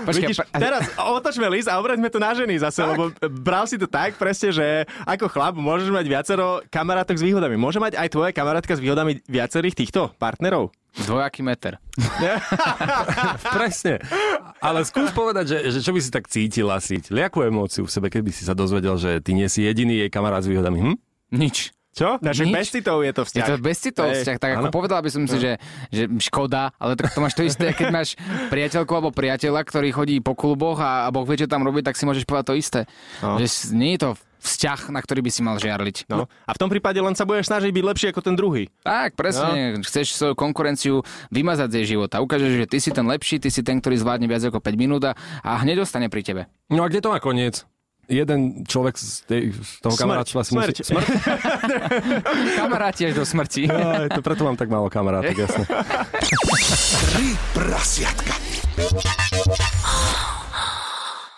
Počkaj, 0.03 0.11
Vidíš, 0.11 0.38
pre- 0.41 0.50
teraz 0.57 0.83
otočme 0.97 1.47
list 1.47 1.65
a 1.65 1.77
obraťme 1.77 2.09
to 2.09 2.18
na 2.18 2.33
ženy 2.33 2.57
zase, 2.57 2.81
lebo 2.81 3.09
bral 3.31 3.63
si 3.63 3.77
to 3.77 3.85
tak 3.85 4.18
presne, 4.18 4.50
že 4.51 4.68
ako 5.06 5.30
chlap 5.30 5.54
môžeš 5.56 5.94
mať 5.94 6.06
viacero 6.10 6.60
kamarátok 6.68 7.16
s 7.16 7.24
výhodami. 7.24 7.56
Môže 7.56 7.78
mať 7.78 7.96
aj 7.96 8.10
tvoja 8.10 8.31
kamarátka 8.34 8.74
s 8.74 8.81
výhodami 8.81 9.22
viacerých 9.30 9.78
týchto 9.78 10.12
partnerov? 10.18 10.74
Dvojaký 10.96 11.44
meter. 11.44 11.78
Presne. 13.56 14.00
Ale 14.63 14.81
skús 14.88 15.12
povedať, 15.12 15.46
že, 15.52 15.57
že 15.75 15.80
čo 15.84 15.92
by 15.92 16.00
si 16.00 16.10
tak 16.10 16.25
cítil 16.31 16.72
asi. 16.72 17.04
Liakú 17.12 17.44
emóciu 17.44 17.84
v 17.86 17.92
sebe, 17.92 18.07
keby 18.07 18.31
si 18.31 18.48
sa 18.48 18.56
dozvedel, 18.56 18.96
že 18.96 19.19
ty 19.19 19.36
nie 19.36 19.46
si 19.52 19.68
jediný 19.68 20.07
jej 20.07 20.10
kamarát 20.10 20.42
s 20.42 20.48
výhodami. 20.48 20.80
Hm? 20.81 20.96
Nič. 21.36 21.75
Čo? 21.96 22.19
Naše 22.19 22.44
Nič. 22.44 22.56
bez 22.60 22.68
citov 22.75 23.07
je 23.07 23.12
to 23.16 23.24
Je 23.24 23.28
vzťah. 23.31 23.48
to 23.48 23.63
bez 23.63 23.78
citov 23.80 24.12
vzťah, 24.12 24.36
tak 24.36 24.52
ako 24.60 24.68
Áno. 24.68 24.75
povedal 24.75 25.00
by 25.00 25.07
som 25.07 25.24
si, 25.31 25.40
že, 25.40 25.56
že 25.96 26.12
škoda, 26.28 26.75
ale 26.75 27.00
tak 27.00 27.16
to 27.16 27.24
máš 27.24 27.40
to 27.40 27.48
isté, 27.48 27.72
keď 27.72 27.88
máš 27.88 28.19
priateľku 28.52 28.92
alebo 28.92 29.16
priateľa, 29.16 29.63
ktorý 29.63 29.96
chodí 29.96 30.19
po 30.19 30.36
kluboch 30.36 30.75
a, 30.84 31.07
a 31.07 31.10
Boh 31.16 31.24
vie, 31.24 31.40
čo 31.40 31.48
tam 31.48 31.63
robí, 31.63 31.80
tak 31.80 31.96
si 31.96 32.04
môžeš 32.04 32.28
povedať 32.28 32.52
to 32.52 32.56
isté. 32.60 32.81
No. 33.24 33.40
Že 33.40 33.48
nie 33.80 33.96
je 33.96 34.00
to 34.04 34.10
vzťah, 34.45 34.94
na 34.94 35.01
ktorý 35.01 35.25
by 35.25 35.31
si 35.33 35.42
mal 35.42 35.57
žiarliť. 35.57 36.06
No. 36.07 36.30
A 36.45 36.51
v 36.53 36.59
tom 36.62 36.69
prípade 36.69 37.01
len 37.01 37.18
sa 37.18 37.25
budeš 37.25 37.50
snažiť 37.50 37.74
byť 37.74 37.83
lepší 37.83 38.06
ako 38.13 38.21
ten 38.21 38.36
druhý. 38.38 38.69
Tak, 38.86 39.18
presne. 39.18 39.81
No. 39.81 39.83
Chceš 39.83 40.13
svoju 40.13 40.36
konkurenciu 40.38 41.01
vymazať 41.33 41.68
z 41.74 41.75
jej 41.81 41.88
života. 41.97 42.21
Ukážeš, 42.21 42.63
že 42.63 42.65
ty 42.69 42.77
si 42.77 42.94
ten 42.94 43.06
lepší, 43.09 43.42
ty 43.42 43.50
si 43.50 43.65
ten, 43.65 43.81
ktorý 43.81 43.97
zvládne 43.97 44.30
viac 44.30 44.45
ako 44.45 44.62
5 44.62 44.77
minút 44.77 45.03
a, 45.03 45.18
a 45.42 45.59
hneď 45.65 45.83
ostane 45.83 46.07
pri 46.07 46.21
tebe. 46.21 46.42
No 46.69 46.86
a 46.86 46.88
kde 46.88 47.01
to 47.01 47.09
má 47.09 47.18
koniec? 47.18 47.65
Jeden 48.06 48.62
človek 48.69 49.01
z, 49.01 49.25
tej, 49.25 49.42
z 49.50 49.81
toho 49.81 49.97
kamarátstva 49.97 50.45
si 50.45 50.53
Smrť. 50.53 50.75
musí... 50.77 50.94
Smrť. 50.94 51.07
Kamaráti 52.62 53.09
až 53.09 53.18
do 53.18 53.25
smrti. 53.25 53.65
Aj, 53.65 54.13
to 54.13 54.21
preto 54.21 54.45
mám 54.45 54.53
tak 54.53 54.69
málo 54.69 54.94
kamarátok, 54.94 55.33
jasne. 55.33 55.65
Tri 57.18 57.33
prasiatka. 57.57 58.33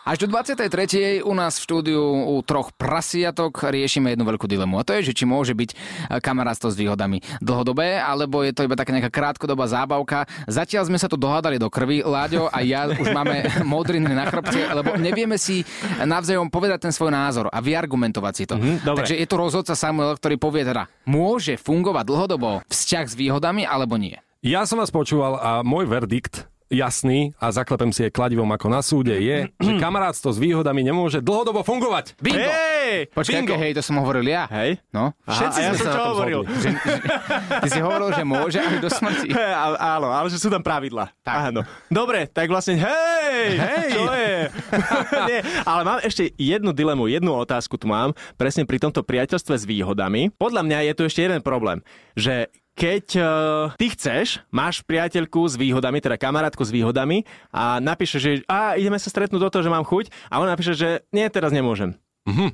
Až 0.08 0.24
do 0.24 0.32
23. 0.32 1.20
u 1.20 1.34
nás 1.36 1.60
v 1.60 1.64
štúdiu 1.68 2.00
u 2.00 2.40
troch 2.40 2.72
prasiatok 2.72 3.68
riešime 3.68 4.16
jednu 4.16 4.24
veľkú 4.24 4.48
dilemu. 4.48 4.80
A 4.80 4.88
to 4.88 4.96
je, 4.96 5.12
že 5.12 5.20
či 5.20 5.28
môže 5.28 5.52
byť 5.52 5.76
eh, 5.76 6.24
kamarátstvo 6.24 6.72
s 6.72 6.80
výhodami 6.80 7.20
dlhodobé, 7.44 8.00
alebo 8.00 8.40
je 8.40 8.56
to 8.56 8.64
iba 8.64 8.80
taká 8.80 8.96
nejaká 8.96 9.12
krátkodobá 9.12 9.68
zábavka. 9.68 10.24
Zatiaľ 10.48 10.88
sme 10.88 10.96
sa 10.96 11.12
tu 11.12 11.20
dohádali 11.20 11.60
do 11.60 11.68
krvi, 11.68 12.08
Láďo 12.08 12.48
a 12.48 12.64
ja 12.64 12.88
už 12.88 13.04
máme 13.12 13.52
modriny 13.68 14.08
na 14.16 14.32
chrbte, 14.32 14.72
lebo 14.72 14.96
nevieme 14.96 15.36
si 15.36 15.68
navzájom 16.00 16.48
povedať 16.48 16.88
ten 16.88 16.96
svoj 16.96 17.12
názor 17.12 17.52
a 17.52 17.60
vyargumentovať 17.60 18.34
si 18.40 18.44
to. 18.48 18.56
Mhm, 18.56 18.88
dobre. 18.88 19.04
Takže 19.04 19.20
je 19.20 19.28
to 19.28 19.36
rozhodca 19.36 19.76
Samuel, 19.76 20.16
ktorý 20.16 20.40
povie 20.40 20.64
teda, 20.64 20.88
môže 21.04 21.60
fungovať 21.60 22.08
dlhodobo 22.08 22.64
vzťah 22.72 23.06
s 23.12 23.16
výhodami 23.20 23.68
alebo 23.68 24.00
nie. 24.00 24.16
Ja 24.40 24.64
som 24.64 24.80
vás 24.80 24.88
počúval 24.88 25.36
a 25.36 25.60
môj 25.68 25.84
verdikt 25.84 26.48
jasný 26.68 27.32
a 27.40 27.52
zaklepem 27.52 27.92
si 27.96 28.08
je 28.08 28.12
kladivom 28.12 28.48
ako 28.52 28.68
na 28.68 28.82
súde 28.84 29.16
je, 29.16 29.48
že 29.50 29.72
kamarátstvo 29.80 30.32
s 30.32 30.40
výhodami 30.40 30.84
nemôže 30.84 31.24
dlhodobo 31.24 31.64
fungovať. 31.64 32.20
Bingo! 32.20 32.44
Hej! 32.44 33.12
Počkaj, 33.12 33.36
Bingo. 33.44 33.56
hej, 33.60 33.72
to 33.76 33.82
som 33.84 34.00
hovoril 34.00 34.24
ja. 34.24 34.48
Hej? 34.48 34.80
No. 34.92 35.12
Aha, 35.28 35.52
a 35.52 35.60
ja 35.60 35.72
sme 35.76 35.84
som 35.84 35.92
čo 35.92 36.02
hovoril? 36.16 36.40
Že, 36.48 36.70
že, 36.72 36.72
ty 37.64 37.68
si 37.72 37.80
hovoril, 37.84 38.10
že 38.16 38.24
môže 38.24 38.60
až 38.60 38.80
do 38.80 38.90
smrti. 38.92 39.28
Hej, 39.38 39.52
á- 39.52 40.00
áno, 40.00 40.08
ale 40.12 40.28
že 40.32 40.40
sú 40.40 40.48
tam 40.48 40.64
pravidla. 40.64 41.12
Tak. 41.24 41.52
Áno. 41.52 41.62
Dobre, 41.92 42.28
tak 42.32 42.48
vlastne, 42.48 42.80
hej, 42.80 43.46
hej, 43.60 43.86
čo 43.92 44.04
je? 44.12 44.36
Nie, 45.30 45.40
ale 45.68 45.82
mám 45.84 46.00
ešte 46.04 46.32
jednu 46.36 46.72
dilemu, 46.72 47.12
jednu 47.12 47.32
otázku 47.36 47.76
tu 47.76 47.88
mám, 47.92 48.16
presne 48.40 48.64
pri 48.64 48.80
tomto 48.80 49.04
priateľstve 49.04 49.56
s 49.56 49.64
výhodami. 49.68 50.32
Podľa 50.36 50.62
mňa 50.64 50.78
je 50.88 50.94
tu 50.96 51.02
ešte 51.08 51.24
jeden 51.24 51.44
problém, 51.44 51.84
že 52.16 52.48
keď 52.78 53.06
uh, 53.18 53.26
ty 53.74 53.90
chceš, 53.90 54.46
máš 54.54 54.86
priateľku 54.86 55.42
s 55.50 55.58
výhodami, 55.58 55.98
teda 55.98 56.22
kamarátku 56.22 56.62
s 56.62 56.70
výhodami 56.70 57.26
a 57.50 57.82
napíše, 57.82 58.22
že 58.22 58.46
a 58.46 58.78
ideme 58.78 59.02
sa 59.02 59.10
stretnúť 59.10 59.42
do 59.42 59.50
toho, 59.50 59.66
že 59.66 59.74
mám 59.74 59.82
chuť 59.82 60.14
a 60.30 60.38
ona 60.38 60.54
napíše, 60.54 60.78
že 60.78 61.02
nie, 61.10 61.26
teraz 61.34 61.50
nemôžem. 61.50 61.98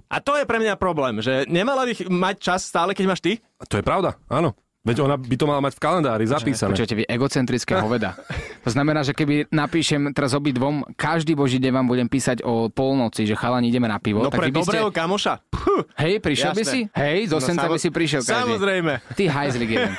A 0.07 0.21
to 0.23 0.37
je 0.39 0.47
pre 0.47 0.61
mňa 0.61 0.79
problém, 0.79 1.19
že 1.19 1.49
nemala 1.49 1.83
bych 1.83 2.07
mať 2.07 2.35
čas 2.39 2.61
stále, 2.63 2.95
keď 2.95 3.05
máš 3.09 3.25
ty? 3.25 3.41
A 3.59 3.67
to 3.67 3.81
je 3.81 3.83
pravda, 3.83 4.15
áno. 4.29 4.55
Veď 4.83 4.99
ona 4.99 5.15
by 5.15 5.35
to 5.39 5.47
mala 5.47 5.63
mať 5.63 5.79
v 5.79 5.81
kalendári 5.81 6.27
zapísané. 6.27 6.75
Počujete, 6.75 6.99
vy 6.99 7.03
egocentrické 7.07 7.79
hoveda. 7.79 8.19
To 8.67 8.69
znamená, 8.69 8.99
že 9.07 9.15
keby 9.15 9.47
napíšem 9.47 10.11
teraz 10.11 10.35
obidvom, 10.35 10.83
každý 10.99 11.39
boží 11.39 11.55
deň 11.55 11.71
vám 11.71 11.87
budem 11.87 12.07
písať 12.11 12.43
o 12.43 12.67
polnoci, 12.67 13.23
že 13.23 13.31
chalani 13.39 13.71
ideme 13.71 13.87
na 13.87 13.95
pivo. 14.03 14.19
No 14.19 14.27
tak 14.27 14.43
pre 14.43 14.51
by 14.51 14.59
ste... 14.59 14.75
dobrého 14.75 14.91
kamoša. 14.91 15.39
Puh, 15.47 15.87
Hej, 16.03 16.19
prišiel 16.19 16.51
by 16.51 16.63
Jasné. 16.67 16.73
si? 16.75 16.79
Hej, 16.99 17.31
zo 17.31 17.39
No, 17.39 17.47
Senca 17.47 17.71
by 17.71 17.79
si 17.79 17.89
prišiel 17.95 18.27
každý. 18.27 18.59
Samozrejme. 18.59 18.93
Ty 19.15 19.23
hajzlik 19.31 19.69
jeden. 19.71 19.91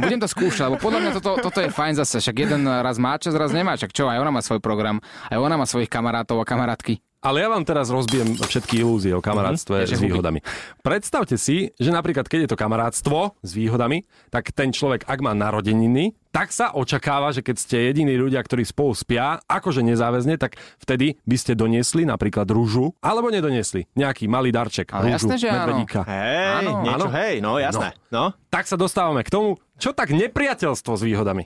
Budem 0.00 0.18
to 0.24 0.28
skúšať, 0.32 0.72
lebo 0.72 0.80
podľa 0.80 0.98
mňa 1.04 1.10
toto, 1.20 1.30
toto 1.44 1.58
je 1.60 1.68
fajn 1.68 2.00
zase. 2.00 2.24
Však 2.24 2.36
jeden 2.40 2.64
raz 2.64 2.96
má 2.96 3.20
čas, 3.20 3.36
raz 3.36 3.52
nemá. 3.52 3.76
Čak 3.76 3.92
čo, 3.92 4.08
aj 4.08 4.24
ona 4.24 4.32
má 4.32 4.40
svoj 4.40 4.64
program. 4.64 5.04
Aj 5.28 5.36
ona 5.36 5.60
má 5.60 5.68
svojich 5.68 5.92
kamarátov 5.92 6.40
a 6.40 6.48
kamarátky. 6.48 6.96
Ale 7.20 7.40
ja 7.40 7.48
vám 7.48 7.62
teraz 7.62 7.86
rozbijem 7.86 8.32
všetky 8.34 8.80
ilúzie 8.80 9.12
o 9.12 9.20
kamarátstve 9.20 9.76
Mhm. 9.78 9.86
s 9.86 10.00
výhodami. 10.00 10.40
Predstavte 10.80 11.36
si, 11.36 11.68
že 11.74 11.90
napríklad 11.90 12.24
keď 12.24 12.40
je 12.40 12.50
to 12.50 12.56
kamarátstvo 12.56 13.36
s 13.38 13.50
výhodami, 13.52 14.02
tak 14.28 14.48
ten 14.50 14.70
človek, 14.70 15.04
ak 15.04 15.20
má 15.20 15.30
narodeniny, 15.30 16.16
tak 16.30 16.48
sa 16.48 16.72
očakáva, 16.72 17.28
že 17.28 17.42
keď 17.42 17.56
ste 17.58 17.76
jediní 17.84 18.14
ľudia, 18.14 18.40
ktorí 18.40 18.62
spolu 18.62 18.94
spia, 18.94 19.36
akože 19.44 19.82
nezáväzne, 19.82 20.38
tak 20.38 20.56
vtedy 20.78 21.20
by 21.22 21.36
ste 21.36 21.52
doniesli 21.52 22.02
napríklad 22.02 22.46
rúžu, 22.46 22.96
alebo 22.98 23.28
nedoniesli 23.28 23.84
nejaký 23.92 24.24
malý 24.24 24.48
darček. 24.48 24.88
Ale 24.88 25.10
rúžu, 25.10 25.14
jasné, 25.20 25.34
že 25.36 25.48
áno. 25.50 25.76
Hej, 26.06 26.46
Áno, 26.56 26.70
niečo, 26.80 26.94
áno. 26.96 27.06
hej, 27.12 27.34
no 27.38 27.52
jasné. 27.58 27.88
No. 28.08 28.32
Tak 28.48 28.64
sa 28.64 28.74
dostávame 28.74 29.20
k 29.20 29.28
tomu, 29.28 29.48
čo 29.76 29.92
tak 29.92 30.08
nepriateľstvo 30.08 30.92
s 30.94 31.02
výhodami. 31.02 31.44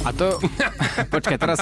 A 0.00 0.10
to... 0.16 0.40
Počkaj, 1.14 1.36
teraz... 1.36 1.58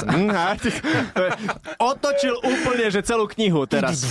Otočil 1.90 2.38
úplne, 2.38 2.86
že 2.90 3.02
celú 3.02 3.26
knihu 3.26 3.66
teraz. 3.66 4.06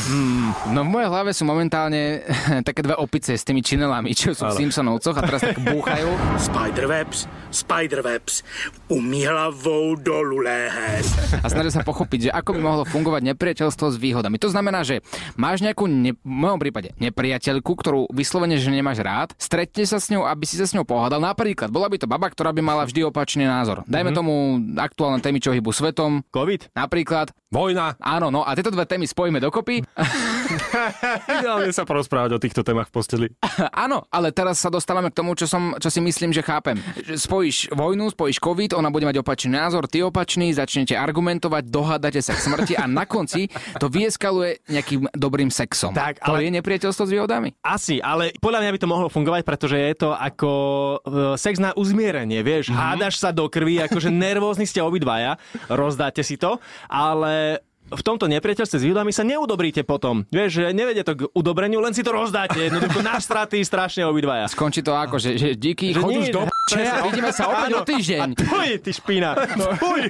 No 0.67 0.84
v 0.84 0.89
mojej 0.91 1.07
hlave 1.07 1.31
sú 1.31 1.48
momentálne 1.48 2.27
také 2.67 2.84
dve 2.84 3.00
opice 3.00 3.39
s 3.39 3.43
tými 3.48 3.63
činelami, 3.63 4.12
čo 4.12 4.36
sú 4.36 4.51
v 4.51 4.67
Simpsonovcoch 4.67 5.15
a 5.15 5.22
teraz 5.24 5.41
tak 5.43 5.60
búchajú. 5.63 6.12
Spiderwebs, 6.43 7.29
Spiderwebs, 7.55 8.43
umí 8.91 9.24
hlavou 9.24 9.96
dolů 9.96 10.43
léhez. 10.43 11.07
a 11.39 11.48
snažia 11.48 11.79
sa 11.79 11.84
pochopiť, 11.88 12.19
že 12.27 12.31
ako 12.36 12.50
by 12.55 12.60
mohlo 12.60 12.84
fungovať 12.84 13.22
nepriateľstvo 13.31 13.96
s 13.96 13.98
výhodami. 14.00 14.36
To 14.43 14.51
znamená, 14.51 14.84
že 14.84 15.00
máš 15.39 15.63
nejakú, 15.63 15.88
ne, 15.88 16.15
v 16.19 16.27
mojom 16.27 16.60
prípade, 16.60 16.91
nepriateľku, 17.00 17.72
ktorú 17.79 18.12
vyslovene, 18.12 18.60
že 18.60 18.67
nemáš 18.74 19.00
rád, 19.00 19.31
stretne 19.39 19.88
sa 19.88 20.03
s 20.03 20.12
ňou, 20.12 20.27
aby 20.27 20.43
si 20.43 20.60
sa 20.60 20.67
s 20.67 20.75
ňou 20.75 20.84
pohádal. 20.84 21.24
Napríklad, 21.24 21.72
bola 21.72 21.88
by 21.88 21.98
to 22.01 22.07
baba, 22.10 22.27
ktorá 22.27 22.51
by 22.51 22.60
mala 22.60 22.84
vždy 22.84 23.07
opačný 23.07 23.48
názor. 23.48 23.88
Dajme 23.88 24.17
tomu 24.18 24.58
aktuálne 24.82 25.22
témy, 25.22 25.38
čo 25.38 25.54
hýbu 25.54 25.70
svetom. 25.70 26.26
COVID? 26.34 26.74
Napríklad, 26.74 27.30
Vojna. 27.54 27.94
áno, 28.02 28.34
no 28.34 28.42
a 28.42 28.58
tieto 28.58 28.74
dve 28.74 28.90
témy 28.90 29.06
spojíme 29.06 29.38
dokopy. 29.38 29.86
Ideálne 31.39 31.72
sa 31.75 31.84
porozprávať 31.84 32.38
o 32.38 32.39
týchto 32.42 32.62
témach 32.63 32.89
v 32.89 32.94
posteli. 32.94 33.27
áno, 33.86 34.08
ale 34.10 34.32
teraz 34.32 34.62
sa 34.62 34.72
dostávame 34.72 35.12
k 35.12 35.18
tomu, 35.20 35.36
čo, 35.36 35.46
som, 35.50 35.75
čo 35.77 35.89
si 35.92 36.00
myslím, 36.00 36.32
že 36.32 36.46
chápem. 36.46 36.80
Spojíš 37.04 37.74
vojnu, 37.74 38.12
spojíš 38.12 38.39
COVID, 38.42 38.75
ona 38.77 38.89
bude 38.89 39.08
mať 39.08 39.20
opačný 39.22 39.56
názor, 39.56 39.88
ty 39.89 40.01
opačný, 40.04 40.51
začnete 40.56 40.96
argumentovať, 40.96 41.63
dohádate 41.68 42.20
sa 42.24 42.36
k 42.36 42.44
smrti 42.44 42.74
a 42.80 42.88
na 42.88 43.04
konci 43.04 43.51
to 43.77 43.92
vyeskaluje 43.92 44.63
nejakým 44.72 45.12
dobrým 45.13 45.51
sexom. 45.51 45.92
Tak, 45.94 46.24
To 46.24 46.38
ale- 46.38 46.48
je 46.48 46.56
nepriateľstvo 46.60 47.04
s 47.08 47.12
výhodami? 47.12 47.50
Asi, 47.63 48.00
ale 48.00 48.32
podľa 48.39 48.63
mňa 48.63 48.72
by 48.74 48.80
to 48.80 48.92
mohlo 48.92 49.08
fungovať, 49.12 49.42
pretože 49.44 49.77
je 49.77 49.96
to 49.98 50.10
ako 50.16 50.51
e, 50.51 50.98
sex 51.36 51.60
na 51.60 51.75
uzmierenie, 51.75 52.39
vieš, 52.42 52.72
mm-hmm. 52.72 52.80
hádaš 52.80 53.20
sa 53.20 53.30
do 53.36 53.46
krvi, 53.48 53.84
akože 53.84 54.10
nervózni 54.13 54.66
ste 54.66 54.80
obidvaja, 54.84 55.36
rozdáte 55.68 56.24
si 56.24 56.39
to, 56.39 56.60
ale 56.88 57.62
v 57.88 58.01
tomto 58.01 58.27
nepriateľstve 58.27 58.77
s 58.77 58.84
výhodami 58.84 59.10
sa 59.10 59.24
neudobríte 59.24 59.82
potom. 59.82 60.27
Vieš, 60.27 60.50
že 60.51 60.63
nevedie 60.72 61.01
to 61.01 61.13
k 61.15 61.22
udobreniu, 61.32 61.79
len 61.79 61.96
si 61.96 62.03
to 62.03 62.12
rozdáte. 62.12 62.60
Jednoducho 62.60 63.00
na 63.00 63.15
straty 63.17 63.63
strašne 63.63 64.03
obidvaja. 64.03 64.51
Skončí 64.51 64.84
to 64.84 64.91
ako, 64.91 65.15
že, 65.17 65.39
že 65.39 65.48
díky, 65.56 65.96
Že 65.96 66.01
nie, 66.03 66.27
do 66.27 66.44
že- 66.67 66.84
a 66.84 67.00
vidíme 67.08 67.32
sa 67.32 67.48
opäť 67.48 67.72
o 67.74 67.82
týždeň. 67.82 68.27
Fuj, 68.38 68.70
ty 68.84 68.91
špína. 68.91 69.39
Fuj. 69.79 70.01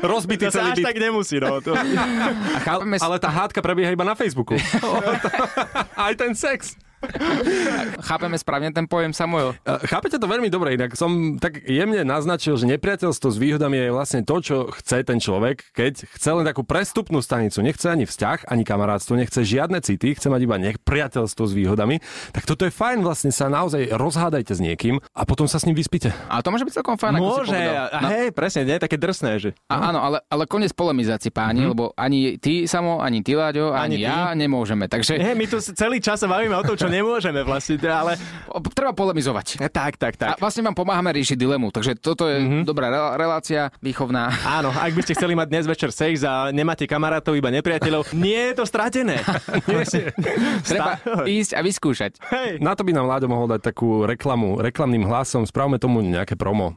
Rozbitý 0.00 0.48
To 0.48 0.52
sa 0.52 0.64
celý 0.64 0.70
až 0.72 0.76
byt. 0.80 0.86
tak 0.88 0.96
nemusí, 0.96 1.36
no. 1.36 1.60
To... 1.60 1.76
A 1.76 2.58
chápeme, 2.64 2.96
Ale 2.96 3.16
tá 3.20 3.28
hádka 3.28 3.60
prebieha 3.60 3.92
iba 3.92 4.02
na 4.02 4.16
Facebooku. 4.16 4.56
Aj 5.96 6.12
ten 6.16 6.32
sex. 6.32 6.76
chápeme 8.08 8.36
správne 8.36 8.70
ten 8.70 8.84
pojem 8.84 9.12
Samuel. 9.12 9.56
Chápete 9.88 10.20
to 10.20 10.26
veľmi 10.28 10.48
dobre, 10.48 10.76
inak 10.76 10.94
som 10.94 11.36
tak 11.36 11.64
jemne 11.64 12.04
naznačil, 12.04 12.56
že 12.56 12.68
nepriateľstvo 12.68 13.28
s 13.30 13.38
výhodami 13.40 13.76
je 13.78 13.90
vlastne 13.90 14.20
to, 14.22 14.36
čo 14.40 14.56
chce 14.72 15.02
ten 15.02 15.18
človek, 15.18 15.72
keď 15.72 16.04
chce 16.06 16.30
len 16.30 16.44
takú 16.44 16.62
prestupnú 16.62 17.20
stanicu. 17.20 17.60
Nechce 17.60 17.88
ani 17.88 18.04
vzťah, 18.04 18.48
ani 18.48 18.62
kamarátstvo, 18.62 19.16
nechce 19.16 19.40
žiadne 19.42 19.80
city, 19.80 20.14
chce 20.14 20.28
mať 20.28 20.40
iba 20.44 20.56
nepriateľstvo 20.60 21.44
s 21.46 21.52
výhodami. 21.52 22.00
Tak 22.32 22.44
toto 22.44 22.68
je 22.68 22.72
fajn, 22.72 23.00
vlastne 23.00 23.30
sa 23.32 23.48
naozaj 23.48 23.90
rozhádajte 23.94 24.52
s 24.52 24.60
niekým 24.60 25.00
a 25.14 25.22
potom 25.24 25.48
sa 25.48 25.56
s 25.56 25.64
ním 25.64 25.76
vyspíte. 25.76 26.12
A 26.28 26.44
to 26.44 26.52
môže 26.52 26.66
byť 26.66 26.74
celkom 26.76 26.96
fajn, 27.00 27.12
ako 27.16 27.22
si 27.22 27.30
Môže, 27.30 27.56
povedal. 27.56 27.86
a 27.90 28.00
hej, 28.12 28.26
presne, 28.34 28.60
nie, 28.66 28.76
také 28.76 28.96
drsné, 29.00 29.32
že... 29.40 29.50
A, 29.66 29.90
áno, 29.92 29.98
ale, 30.02 30.18
ale 30.28 30.44
konec 30.44 30.72
polemizácii 30.74 31.32
páni, 31.32 31.64
lebo 31.64 31.94
ani 31.96 32.36
ty, 32.36 32.66
Samo, 32.66 33.00
ani 33.00 33.22
ty, 33.22 33.34
Láďo, 33.34 33.72
ani, 33.72 33.96
Ani 33.96 33.96
ty. 33.98 34.06
ja 34.06 34.30
nemôžeme. 34.34 34.86
Takže 34.86 35.16
Nie, 35.16 35.32
my 35.32 35.46
tu 35.46 35.58
celý 35.60 35.98
čas 35.98 36.20
sa 36.20 36.28
bavíme 36.28 36.54
o 36.54 36.62
tom, 36.62 36.74
čo 36.74 36.89
nemôžeme 36.90 37.40
vlastne, 37.46 37.78
ale... 37.86 38.18
o- 38.50 38.60
treba 38.60 38.90
polemizovať. 38.92 39.62
Tak, 39.70 39.96
tak, 39.96 40.14
A 40.18 40.34
tak. 40.34 40.42
vlastne 40.42 40.66
vám 40.66 40.74
pomáhame 40.74 41.14
riešiť 41.14 41.36
dilemu, 41.38 41.70
takže 41.70 41.96
toto 41.96 42.26
je 42.26 42.42
mm-hmm. 42.42 42.62
dobrá 42.66 42.90
relácia, 43.14 43.70
výchovná. 43.78 44.34
Áno, 44.42 44.74
ak 44.74 44.92
by 44.92 45.02
ste 45.06 45.14
chceli 45.14 45.38
mať 45.38 45.48
dnes 45.48 45.64
večer 45.70 45.90
sex 45.94 46.26
a 46.26 46.50
nemáte 46.50 46.84
kamarátov, 46.84 47.38
iba 47.38 47.48
nepriateľov, 47.54 48.12
nie 48.18 48.50
je 48.50 48.54
to 48.58 48.64
stratené. 48.66 49.22
Treba 50.70 50.98
ísť 51.40 51.56
a 51.56 51.60
vyskúšať. 51.62 52.12
Hej. 52.30 52.50
Na 52.58 52.74
to 52.74 52.82
by 52.82 52.92
nám 52.92 53.06
Láďo 53.06 53.30
mohol 53.30 53.46
dať 53.50 53.72
takú 53.72 54.04
reklamu, 54.04 54.58
reklamným 54.58 55.06
hlasom, 55.06 55.46
spravme 55.46 55.78
tomu 55.78 56.02
nejaké 56.02 56.34
promo. 56.34 56.74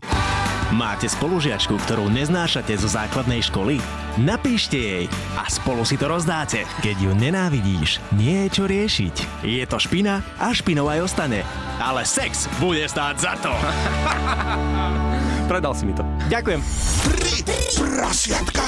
Máte 0.74 1.06
spolužiačku, 1.06 1.78
ktorú 1.86 2.10
neznášate 2.10 2.74
zo 2.82 2.90
základnej 2.90 3.46
školy? 3.46 3.78
Napíšte 4.18 4.74
jej 4.74 5.06
a 5.38 5.46
spolu 5.46 5.86
si 5.86 6.02
to 6.02 6.10
rozdáte. 6.10 6.66
Keď 6.82 6.98
ju 6.98 7.12
nenávidíš, 7.14 8.02
nie 8.18 8.50
je 8.50 8.58
čo 8.58 8.64
riešiť. 8.66 9.46
Je 9.46 9.62
to 9.70 9.78
špina 9.78 10.26
a 10.42 10.50
špinou 10.50 10.90
aj 10.90 11.06
ostane. 11.06 11.46
Ale 11.78 12.02
sex 12.10 12.50
bude 12.58 12.90
stáť 12.90 13.16
za 13.22 13.34
to. 13.38 13.54
Predal 15.54 15.78
si 15.78 15.86
mi 15.86 15.94
to. 15.94 16.02
Ďakujem. 16.34 16.62
Tri 17.06 17.34
prasiatka 17.78 18.66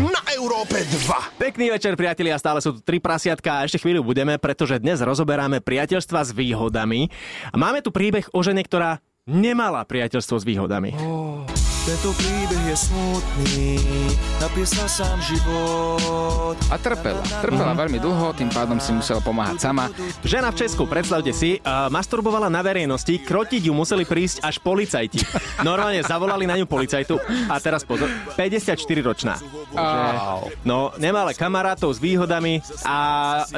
na 0.00 0.24
Európe 0.32 0.80
2. 0.88 1.36
Pekný 1.36 1.68
večer, 1.68 1.92
priatelia, 2.00 2.40
stále 2.40 2.64
sú 2.64 2.72
tu 2.72 2.80
tri 2.80 2.96
prasiatka 2.96 3.60
a 3.60 3.64
ešte 3.68 3.76
chvíľu 3.76 4.00
budeme, 4.00 4.40
pretože 4.40 4.80
dnes 4.80 5.04
rozoberáme 5.04 5.60
priateľstva 5.60 6.24
s 6.24 6.32
výhodami. 6.32 7.12
A 7.52 7.60
máme 7.60 7.84
tu 7.84 7.92
príbeh 7.92 8.24
o 8.32 8.40
žene, 8.40 8.64
ktorá 8.64 9.04
nemala 9.28 9.84
priateľstvo 9.84 10.36
s 10.40 10.44
výhodami. 10.44 10.96
Tento 11.80 12.12
príbeh 12.12 12.60
je 12.68 12.76
smutný, 12.76 13.80
napísal 14.36 14.84
sám 14.84 15.16
život. 15.24 16.52
A 16.68 16.76
trpela. 16.76 17.24
Trpela 17.40 17.72
veľmi 17.72 17.96
dlho, 17.96 18.36
tým 18.36 18.52
pádom 18.52 18.76
si 18.76 18.92
musela 18.92 19.24
pomáhať 19.24 19.64
sama. 19.64 19.88
Žena 20.20 20.52
v 20.52 20.60
Česku, 20.60 20.84
predstavte 20.84 21.32
si, 21.32 21.56
uh, 21.56 21.88
masturbovala 21.88 22.52
na 22.52 22.60
verejnosti, 22.60 23.16
krotiť 23.24 23.64
ju 23.64 23.72
museli 23.72 24.04
prísť 24.04 24.44
až 24.44 24.60
policajti. 24.60 25.24
Normálne 25.64 26.04
zavolali 26.04 26.44
na 26.44 26.60
ňu 26.60 26.68
policajtu 26.68 27.16
a 27.48 27.56
teraz 27.56 27.80
pozor, 27.88 28.12
54-ročná. 28.36 29.40
Wow. 29.72 30.52
No, 30.68 30.92
nemala 31.00 31.32
kamarátov 31.32 31.96
s 31.96 31.98
výhodami 32.02 32.60
a 32.84 32.98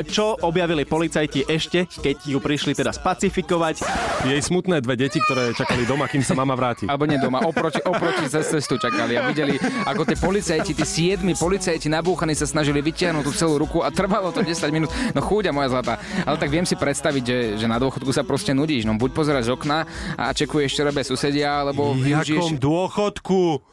čo 0.07 0.39
objavili 0.47 0.87
policajti 0.87 1.43
ešte, 1.51 1.91
keď 1.91 2.23
ju 2.23 2.39
prišli 2.39 2.79
teda 2.79 2.95
spacifikovať? 2.95 3.83
Jej 4.31 4.47
smutné 4.47 4.79
dve 4.79 4.95
deti, 4.95 5.19
ktoré 5.19 5.51
čakali 5.59 5.83
doma, 5.91 6.07
kým 6.07 6.23
sa 6.23 6.39
mama 6.39 6.55
vráti. 6.55 6.87
Alebo 6.87 7.11
nie 7.11 7.19
doma, 7.19 7.43
oproti, 7.43 7.83
oproti 7.83 8.12
cez 8.29 8.45
cestu 8.49 8.79
čakali 8.79 9.17
a 9.19 9.29
videli, 9.29 9.57
ako 9.87 10.03
tie 10.05 10.17
policajti, 10.19 10.73
tí 10.77 10.85
siedmi 10.85 11.33
policajti 11.37 11.89
nabúchaní 11.89 12.37
sa 12.37 12.47
snažili 12.49 12.85
vytiahnuť 12.85 13.25
tú 13.25 13.33
celú 13.33 13.55
ruku 13.63 13.81
a 13.81 13.89
trvalo 13.91 14.31
to 14.31 14.45
10 14.45 14.69
minút. 14.75 14.91
No 15.17 15.21
chúďa 15.25 15.51
moja 15.55 15.73
zlatá. 15.73 15.99
Ale 16.27 16.37
tak 16.37 16.51
viem 16.53 16.67
si 16.69 16.77
predstaviť, 16.79 17.25
že, 17.25 17.39
že 17.61 17.67
na 17.67 17.81
dôchodku 17.81 18.11
sa 18.15 18.23
proste 18.27 18.53
nudíš. 18.53 18.85
No 18.85 18.97
buď 18.97 19.11
pozeráš 19.13 19.49
z 19.49 19.55
okna 19.55 19.85
a 20.17 20.31
čekuješ, 20.33 20.77
čo 20.77 20.83
robia 20.87 21.05
susedia, 21.05 21.65
alebo 21.65 21.97
využiješ... 21.97 22.57
dôchodku? 22.59 23.73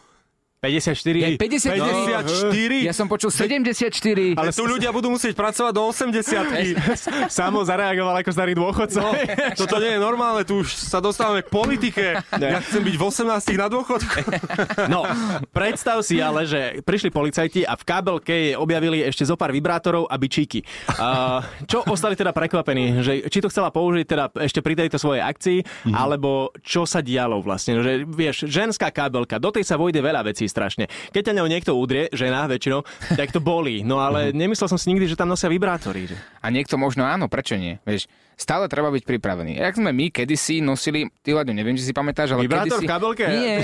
54? 0.59 1.23
Hej, 1.23 1.39
54. 1.39 2.19
54? 2.19 2.83
Ja 2.83 2.91
som 2.91 3.07
počul 3.07 3.31
74. 3.31 4.35
Ale 4.35 4.51
tu 4.51 4.67
ľudia 4.67 4.91
budú 4.91 5.07
musieť 5.07 5.31
pracovať 5.31 5.71
do 5.71 5.87
80 5.87 6.19
Samo 7.31 7.63
zareagoval 7.63 8.19
ako 8.19 8.31
starý 8.35 8.53
dôchodca. 8.59 8.99
No, 9.39 9.55
toto 9.55 9.79
nie 9.79 9.95
je 9.95 10.01
normálne, 10.03 10.43
tu 10.43 10.61
už 10.61 10.75
sa 10.75 10.99
dostávame 10.99 11.47
k 11.47 11.49
politike. 11.51 12.19
Ja 12.35 12.59
chcem 12.59 12.83
byť 12.83 12.95
v 12.99 13.03
18 13.07 13.55
na 13.55 13.67
dôchodku. 13.71 14.19
No, 14.91 15.07
predstav 15.53 16.03
si 16.03 16.19
ale, 16.19 16.43
že 16.43 16.83
prišli 16.83 17.07
policajti 17.13 17.61
a 17.63 17.79
v 17.79 17.83
kábelke 17.87 18.35
objavili 18.59 19.05
ešte 19.05 19.23
zo 19.23 19.39
pár 19.39 19.55
vibrátorov 19.55 20.11
a 20.11 20.15
bičíky. 20.19 20.65
Uh, 20.91 21.39
čo 21.69 21.87
ostali 21.87 22.19
teda 22.19 22.35
prekvapení, 22.35 22.99
že 22.99 23.23
či 23.31 23.39
to 23.39 23.47
chcela 23.47 23.71
použiť 23.71 24.05
teda 24.07 24.25
ešte 24.43 24.59
pri 24.59 24.75
tejto 24.75 24.97
svojej 24.99 25.23
akcii, 25.23 25.59
mm-hmm. 25.63 25.93
alebo 25.95 26.51
čo 26.65 26.83
sa 26.83 26.99
dialo 26.99 27.39
vlastne. 27.39 27.79
Že 27.79 27.91
vieš, 28.09 28.49
ženská 28.49 28.89
kábelka, 28.89 29.39
do 29.39 29.53
tej 29.53 29.63
sa 29.63 29.79
vojde 29.79 30.01
veľa 30.01 30.25
vecí 30.25 30.48
strašne. 30.49 30.89
Keď 31.13 31.31
ťa 31.31 31.37
ňou 31.39 31.47
niekto 31.47 31.71
udrie, 31.77 32.09
žena 32.11 32.49
väčšinou, 32.49 32.83
tak 33.13 33.29
to 33.29 33.39
bolí. 33.39 33.85
No 33.85 34.01
ale 34.01 34.33
nemyslel 34.33 34.67
som 34.67 34.81
si 34.81 34.89
nikdy, 34.89 35.05
že 35.05 35.15
tam 35.15 35.29
nosia 35.29 35.47
vibrátory. 35.47 36.09
A 36.41 36.47
niekto 36.49 36.75
možno 36.75 37.05
áno, 37.05 37.29
prečo 37.29 37.55
nie? 37.55 37.77
Vieš, 37.85 38.09
stále 38.39 38.71
treba 38.71 38.87
byť 38.87 39.03
pripravený. 39.03 39.59
Jak 39.59 39.75
sme 39.75 39.91
my 39.91 40.07
kedysi 40.15 40.63
nosili, 40.63 41.11
ty 41.19 41.35
Laďo, 41.35 41.51
neviem, 41.51 41.75
či 41.75 41.83
si 41.83 41.91
pamätáš, 41.91 42.31
ale 42.31 42.47
Vibrátor 42.47 42.79
kedysi... 42.79 42.87
v 42.87 42.89
kabelke? 42.89 43.23
Nie, 43.27 43.57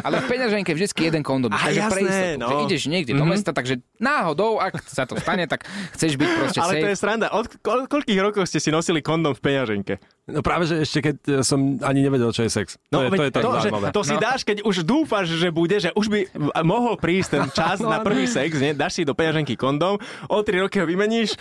ale 0.00 0.24
v 0.24 0.26
peňaženke 0.32 0.72
vždycky 0.72 1.12
jeden 1.12 1.20
kondom. 1.20 1.52
Á, 1.52 1.68
takže 1.68 1.80
jasné, 1.84 2.00
istotu, 2.08 2.40
no. 2.40 2.64
ideš 2.64 2.82
niekde 2.88 3.12
do 3.12 3.28
mesta, 3.28 3.52
takže 3.52 3.84
náhodou, 4.00 4.56
ak 4.56 4.80
sa 4.88 5.04
to 5.04 5.20
stane, 5.20 5.44
tak 5.44 5.68
chceš 5.92 6.16
byť 6.16 6.28
proste 6.40 6.58
Ale 6.64 6.72
safe. 6.72 6.82
to 6.82 6.88
je 6.88 6.96
sranda. 6.96 7.26
Od 7.36 7.46
ko- 7.60 7.84
koľkých 7.84 8.20
rokov 8.24 8.48
ste 8.48 8.58
si 8.64 8.72
nosili 8.72 9.04
kondom 9.04 9.36
v 9.36 9.40
peňaženke? 9.44 10.00
No 10.28 10.44
práve, 10.44 10.68
že 10.68 10.84
ešte 10.84 10.98
keď 11.00 11.16
e, 11.24 11.32
som 11.40 11.80
ani 11.80 12.04
nevedel, 12.04 12.28
čo 12.36 12.44
je 12.44 12.52
sex. 12.52 12.76
To, 12.92 13.00
je, 13.00 13.08
to, 13.16 13.22
je 13.28 13.32
to, 13.32 13.40
to, 13.40 13.50
že, 13.64 13.68
to 13.96 14.02
si 14.04 14.16
dáš, 14.20 14.44
keď 14.44 14.60
už 14.60 14.84
dúfaš, 14.84 15.32
že 15.32 15.48
bude, 15.48 15.72
že 15.80 15.88
už 15.96 16.12
by 16.12 16.20
mohol 16.68 17.00
prísť 17.00 17.28
ten 17.32 17.44
čas 17.48 17.80
Áno, 17.80 17.88
na 17.88 18.04
prvý 18.04 18.28
sex, 18.28 18.60
nie? 18.60 18.76
dáš 18.76 19.00
si 19.00 19.08
do 19.08 19.16
peňaženky 19.16 19.56
kondom, 19.56 19.96
o 20.28 20.36
3 20.44 20.68
roky 20.68 20.84
ho 20.84 20.86
vymeníš. 20.86 21.32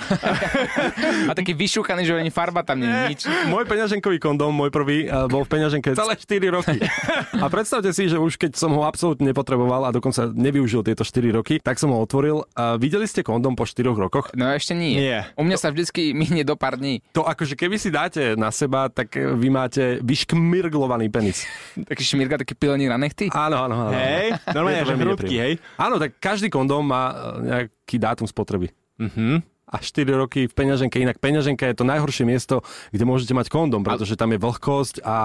A 1.29 1.35
taký 1.35 1.51
vyšúchaný, 1.51 2.07
že 2.07 2.15
ani 2.15 2.31
farba 2.31 2.56
tam 2.63 2.81
nie 2.81 2.89
je 2.89 3.01
nič. 3.11 3.21
Môj 3.49 3.65
peňaženkový 3.65 4.17
kondóm, 4.21 4.53
môj 4.53 4.69
prvý, 4.69 5.05
eh, 5.05 5.11
bol 5.27 5.43
v 5.43 5.49
peňaženke 5.49 5.93
celé 5.93 6.13
4 6.15 6.49
roky. 6.53 6.77
A 7.43 7.45
predstavte 7.51 7.91
si, 7.93 8.09
že 8.09 8.17
už 8.17 8.37
keď 8.37 8.57
som 8.57 8.73
ho 8.73 8.85
absolútne 8.85 9.29
nepotreboval 9.29 9.85
a 9.85 9.93
dokonca 9.93 10.31
nevyužil 10.33 10.81
tieto 10.81 11.05
4 11.05 11.29
roky, 11.37 11.61
tak 11.61 11.77
som 11.77 11.93
ho 11.93 11.99
otvoril. 12.01 12.47
A 12.57 12.79
videli 12.81 13.05
ste 13.05 13.21
kondóm 13.21 13.53
po 13.53 13.67
4 13.67 13.93
rokoch? 13.93 14.33
No 14.33 14.49
ešte 14.49 14.73
nie. 14.73 14.97
Nie. 14.97 15.29
U 15.37 15.45
mňa 15.45 15.57
sa 15.61 15.69
vždycky 15.69 16.17
minie 16.17 16.41
do 16.41 16.57
pár 16.57 16.81
dní. 16.81 17.05
To 17.13 17.21
akože 17.21 17.53
keby 17.53 17.77
si 17.77 17.93
dáte 17.93 18.33
na 18.33 18.49
seba, 18.49 18.89
tak 18.89 19.13
vy 19.13 19.47
máte 19.53 20.01
vyškmirglovaný 20.01 21.13
penis. 21.13 21.45
Taký 21.89 22.03
šmirga, 22.03 22.41
taký 22.41 22.57
pilení 22.57 22.89
na 22.89 22.97
nechty. 22.97 23.29
Áno, 23.33 23.69
áno, 23.69 23.89
áno. 23.89 23.93
Hej, 23.93 24.33
Je 24.33 24.53
normálne, 24.53 24.81
to 24.81 24.89
že 24.89 24.95
hrudky, 24.97 25.35
hej. 25.37 25.53
Áno, 25.77 25.95
tak 26.01 26.17
každý 26.17 26.49
kondóm 26.49 26.85
má 26.89 27.03
eh, 27.09 27.17
nejaký 27.45 27.95
dátum 28.01 28.25
spotreby. 28.25 28.73
Mhm. 28.97 29.56
A 29.67 29.77
4 29.77 30.07
roky 30.09 30.47
v 30.47 30.53
peňaženke. 30.53 30.95
Inak 30.97 31.19
peňaženka 31.19 31.59
je 31.61 31.75
to 31.75 31.83
najhoršie 31.83 32.23
miesto, 32.23 32.63
kde 32.89 33.03
môžete 33.03 33.31
mať 33.31 33.47
kondom, 33.47 33.83
pretože 33.83 34.15
tam 34.15 34.31
je 34.31 34.39
vlhkosť 34.39 35.01
a, 35.01 35.15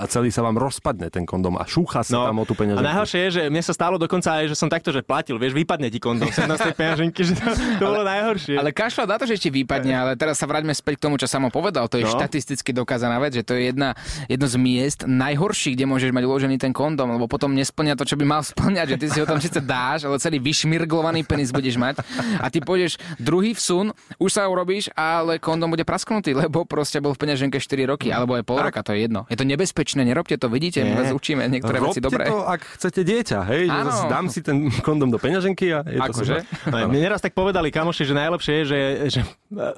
a, 0.00 0.10
celý 0.10 0.28
sa 0.28 0.42
vám 0.42 0.56
rozpadne 0.56 1.06
ten 1.06 1.22
kondom 1.22 1.54
a 1.54 1.62
šúcha 1.62 2.02
sa 2.02 2.26
tam 2.26 2.36
o 2.36 2.44
tú 2.44 2.52
No, 2.52 2.58
a 2.58 2.60
peňaženku. 2.60 2.82
najhoršie 2.84 3.20
je, 3.20 3.30
že 3.30 3.42
mne 3.46 3.60
sa 3.60 3.70
stalo 3.70 3.96
dokonca 3.96 4.28
aj, 4.34 4.50
že 4.50 4.56
som 4.56 4.66
takto, 4.66 4.90
že 4.90 5.00
platil, 5.00 5.38
vieš, 5.38 5.54
vypadne 5.54 5.86
ti 5.86 5.96
kondom 5.96 6.26
sem 6.28 6.44
z 6.44 6.60
tej 6.60 6.74
peňaženky, 6.74 7.20
že 7.22 7.32
to, 7.32 7.46
to 7.78 7.84
bolo 7.84 8.02
najhoršie. 8.02 8.58
Ale 8.58 8.70
kašľa 8.70 9.04
na 9.06 9.16
to, 9.16 9.24
že 9.24 9.38
ešte 9.38 9.50
vypadne, 9.52 9.94
ale 9.94 10.10
teraz 10.14 10.34
sa 10.34 10.44
vráťme 10.44 10.72
späť 10.72 10.98
k 10.98 11.02
tomu, 11.02 11.14
čo 11.14 11.26
som 11.26 11.46
povedal. 11.46 11.86
To 11.86 11.94
je 11.94 12.02
No. 12.02 12.10
štatisticky 12.10 12.74
dokázaná 12.74 13.16
vec, 13.16 13.32
že 13.32 13.46
to 13.46 13.54
je 13.54 13.70
jedna, 13.70 13.94
jedno 14.26 14.44
z 14.44 14.56
miest 14.56 15.00
najhorších, 15.04 15.72
kde 15.72 15.86
môžeš 15.86 16.10
mať 16.10 16.24
uložený 16.24 16.58
ten 16.58 16.70
kondom, 16.70 17.06
lebo 17.08 17.24
potom 17.24 17.52
nesplňa 17.52 17.94
to, 17.94 18.02
čo 18.02 18.16
by 18.16 18.26
mal 18.26 18.42
splňať, 18.42 18.86
že 18.88 18.96
ty 18.98 19.06
si 19.06 19.18
ho 19.18 19.24
tam 19.24 19.38
síce 19.38 19.62
dáš, 19.62 20.02
ale 20.02 20.18
celý 20.18 20.42
vyšmirglovaný 20.42 21.22
penis 21.22 21.48
budeš 21.48 21.76
mať 21.76 22.02
a 22.36 22.48
ty 22.48 22.58
pôjdeš 22.58 22.98
druhý 23.16 23.52
vsun, 23.52 23.91
už 24.18 24.30
sa 24.30 24.46
urobíš, 24.46 24.88
ale 24.92 25.38
kondom 25.38 25.70
bude 25.70 25.82
prasknutý, 25.82 26.32
lebo 26.42 26.64
proste 26.64 26.98
bol 26.98 27.12
v 27.12 27.20
peňaženke 27.22 27.58
4 27.58 27.90
roky, 27.90 28.08
alebo 28.10 28.34
aj 28.36 28.44
pol 28.44 28.58
roka, 28.60 28.82
to 28.82 28.92
je 28.92 29.06
jedno. 29.06 29.24
Je 29.28 29.36
to 29.36 29.44
nebezpečné, 29.44 30.02
nerobte 30.02 30.34
to, 30.36 30.46
vidíte, 30.48 30.82
my 30.82 30.92
vás 30.96 31.10
učíme 31.12 31.46
niektoré 31.48 31.78
Robte 31.78 31.98
veci 31.98 32.00
dobre. 32.02 32.24
to, 32.28 32.42
ak 32.42 32.60
chcete 32.76 33.00
dieťa, 33.02 33.38
hej? 33.48 33.62
Že 33.68 33.78
zase 33.88 34.04
dám 34.08 34.26
si 34.28 34.40
ten 34.40 34.56
kondom 34.82 35.08
do 35.10 35.18
peňaženky 35.18 35.66
a 35.72 35.80
je 35.84 35.98
to 35.98 36.12
Akože? 36.12 36.36
super. 36.42 36.70
No, 36.72 36.88
mne 36.88 37.00
neraz 37.04 37.20
tak 37.20 37.36
povedali 37.36 37.68
kamoši, 37.68 38.02
že 38.04 38.14
najlepšie 38.16 38.52
je, 38.52 38.64
že, 38.64 38.78
že 39.08 39.20
e, 39.22 39.26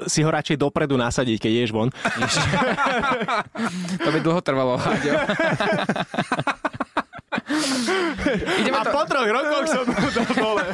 si 0.06 0.22
ho 0.22 0.30
radšej 0.30 0.56
dopredu 0.56 0.94
nasadiť, 0.94 1.36
keď 1.42 1.52
ješ 1.64 1.70
von. 1.70 1.88
To 4.04 4.08
by 4.10 4.18
dlho 4.20 4.40
trvalo. 4.40 4.76
Ideme 8.58 8.78
A 8.78 8.84
to... 8.84 8.90
po 8.90 9.02
troch 9.04 9.28
rokoch 9.28 9.66
som 9.68 9.84
dole. 10.34 10.64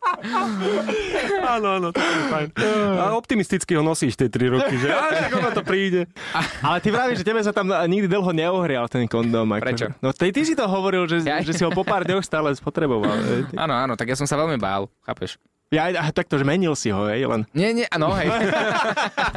Áno, 1.50 1.76
áno, 1.76 1.88
to 1.90 2.00
je 2.00 2.22
fajn. 2.28 2.48
A 2.96 3.12
optimisticky 3.14 3.72
ho 3.74 3.82
nosíš 3.82 4.16
tie 4.16 4.28
3 4.28 4.48
roky, 4.50 4.74
že 4.76 4.88
a 4.88 5.08
však 5.08 5.32
ono 5.34 5.50
to 5.52 5.62
príde. 5.62 6.08
Ale 6.66 6.78
ty 6.78 6.88
vravíš, 6.88 7.20
že 7.20 7.26
tebe 7.26 7.40
sa 7.40 7.50
tam 7.50 7.68
nikdy 7.68 8.06
dlho 8.06 8.30
neohrial 8.30 8.86
ten 8.86 9.04
kondóm. 9.04 9.48
Ako, 9.50 9.62
Prečo? 9.62 9.86
No 10.00 10.12
ty, 10.12 10.30
ty 10.30 10.42
si 10.42 10.54
to 10.54 10.64
hovoril, 10.64 11.04
že, 11.04 11.20
Ja? 11.20 11.40
že 11.40 11.52
si 11.52 11.62
ho 11.62 11.70
po 11.70 11.82
pár 11.82 12.04
dňoch 12.04 12.22
stále 12.22 12.52
spotreboval. 12.52 13.12
Áno, 13.54 13.74
áno, 13.74 13.92
tak 13.92 14.08
ja 14.08 14.16
som 14.16 14.24
sa 14.24 14.36
veľmi 14.36 14.56
bál, 14.56 14.88
chápeš? 15.02 15.36
Ja 15.70 15.86
aj 15.86 16.10
takto, 16.18 16.34
že 16.34 16.42
menil 16.42 16.74
si 16.74 16.90
ho, 16.90 17.06
hej, 17.06 17.30
len. 17.30 17.46
Nie, 17.54 17.70
nie, 17.70 17.86
áno, 17.94 18.10
hej. 18.18 18.26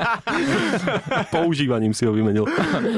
Používaním 1.38 1.94
si 1.94 2.10
ho 2.10 2.12
vymenil. 2.12 2.50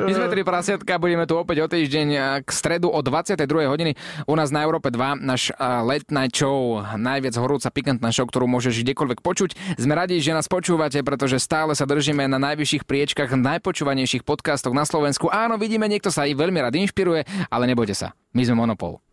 My 0.07 0.11
sme 0.15 0.31
tri 0.31 0.47
prasiatka, 0.47 0.95
budeme 0.95 1.27
tu 1.27 1.35
opäť 1.35 1.59
o 1.59 1.67
týždeň 1.67 2.39
k 2.47 2.49
stredu 2.49 2.87
o 2.87 3.03
22. 3.03 3.43
hodiny 3.67 3.99
u 4.23 4.39
nás 4.39 4.55
na 4.55 4.63
Európe 4.63 4.87
2, 4.87 5.19
náš 5.19 5.51
late 5.59 6.15
night 6.15 6.31
show, 6.31 6.79
najviac 6.95 7.35
horúca 7.35 7.67
pikantná 7.67 8.07
show, 8.15 8.23
ktorú 8.23 8.47
môžeš 8.47 8.87
kdekoľvek 8.87 9.19
počuť. 9.19 9.75
Sme 9.75 9.99
radi, 9.99 10.15
že 10.23 10.31
nás 10.31 10.47
počúvate, 10.47 11.03
pretože 11.03 11.35
stále 11.43 11.75
sa 11.75 11.83
držíme 11.83 12.31
na 12.31 12.39
najvyšších 12.39 12.87
priečkach 12.87 13.35
najpočúvanejších 13.35 14.23
podcastoch 14.23 14.71
na 14.71 14.87
Slovensku. 14.87 15.27
Áno, 15.27 15.59
vidíme, 15.59 15.91
niekto 15.91 16.07
sa 16.07 16.23
aj 16.23 16.39
veľmi 16.39 16.63
rád 16.63 16.79
inšpiruje, 16.79 17.27
ale 17.51 17.67
nebojte 17.67 17.99
sa, 17.99 18.15
my 18.31 18.47
sme 18.47 18.63
Monopol. 18.63 19.03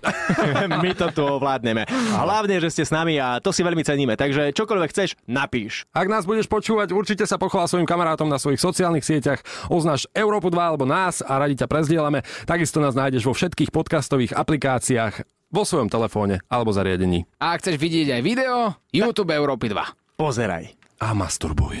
My 0.84 0.90
to 0.96 1.12
tu 1.12 1.22
ovládneme. 1.22 1.86
Hlavne, 1.90 2.56
že 2.60 2.72
ste 2.72 2.84
s 2.86 2.92
nami 2.92 3.20
a 3.20 3.38
to 3.38 3.52
si 3.54 3.60
veľmi 3.64 3.84
ceníme. 3.84 4.14
Takže 4.16 4.52
čokoľvek 4.56 4.90
chceš, 4.90 5.16
napíš. 5.28 5.84
Ak 5.94 6.10
nás 6.10 6.24
budeš 6.26 6.50
počúvať, 6.50 6.92
určite 6.92 7.24
sa 7.24 7.36
pochvál 7.40 7.68
svojim 7.70 7.88
kamarátom 7.88 8.28
na 8.28 8.40
svojich 8.40 8.60
sociálnych 8.60 9.06
sieťach, 9.06 9.40
oznáš 9.68 10.10
Európu 10.16 10.48
2 10.48 10.58
alebo 10.58 10.84
nás 10.88 11.24
a 11.24 11.38
radi 11.38 11.56
ťa 11.60 11.70
prezdielame. 11.70 12.26
Takisto 12.44 12.82
nás 12.82 12.96
nájdeš 12.96 13.26
vo 13.26 13.34
všetkých 13.36 13.70
podcastových 13.70 14.36
aplikáciách, 14.36 15.24
vo 15.50 15.62
svojom 15.66 15.90
telefóne 15.90 16.38
alebo 16.46 16.70
zariadení. 16.70 17.26
A 17.42 17.58
ak 17.58 17.66
chceš 17.66 17.76
vidieť 17.76 18.18
aj 18.18 18.22
video, 18.22 18.56
YouTube 18.94 19.34
Európy 19.34 19.70
2. 19.70 20.16
Pozeraj. 20.18 20.74
A 21.00 21.16
masturbuj. 21.16 21.80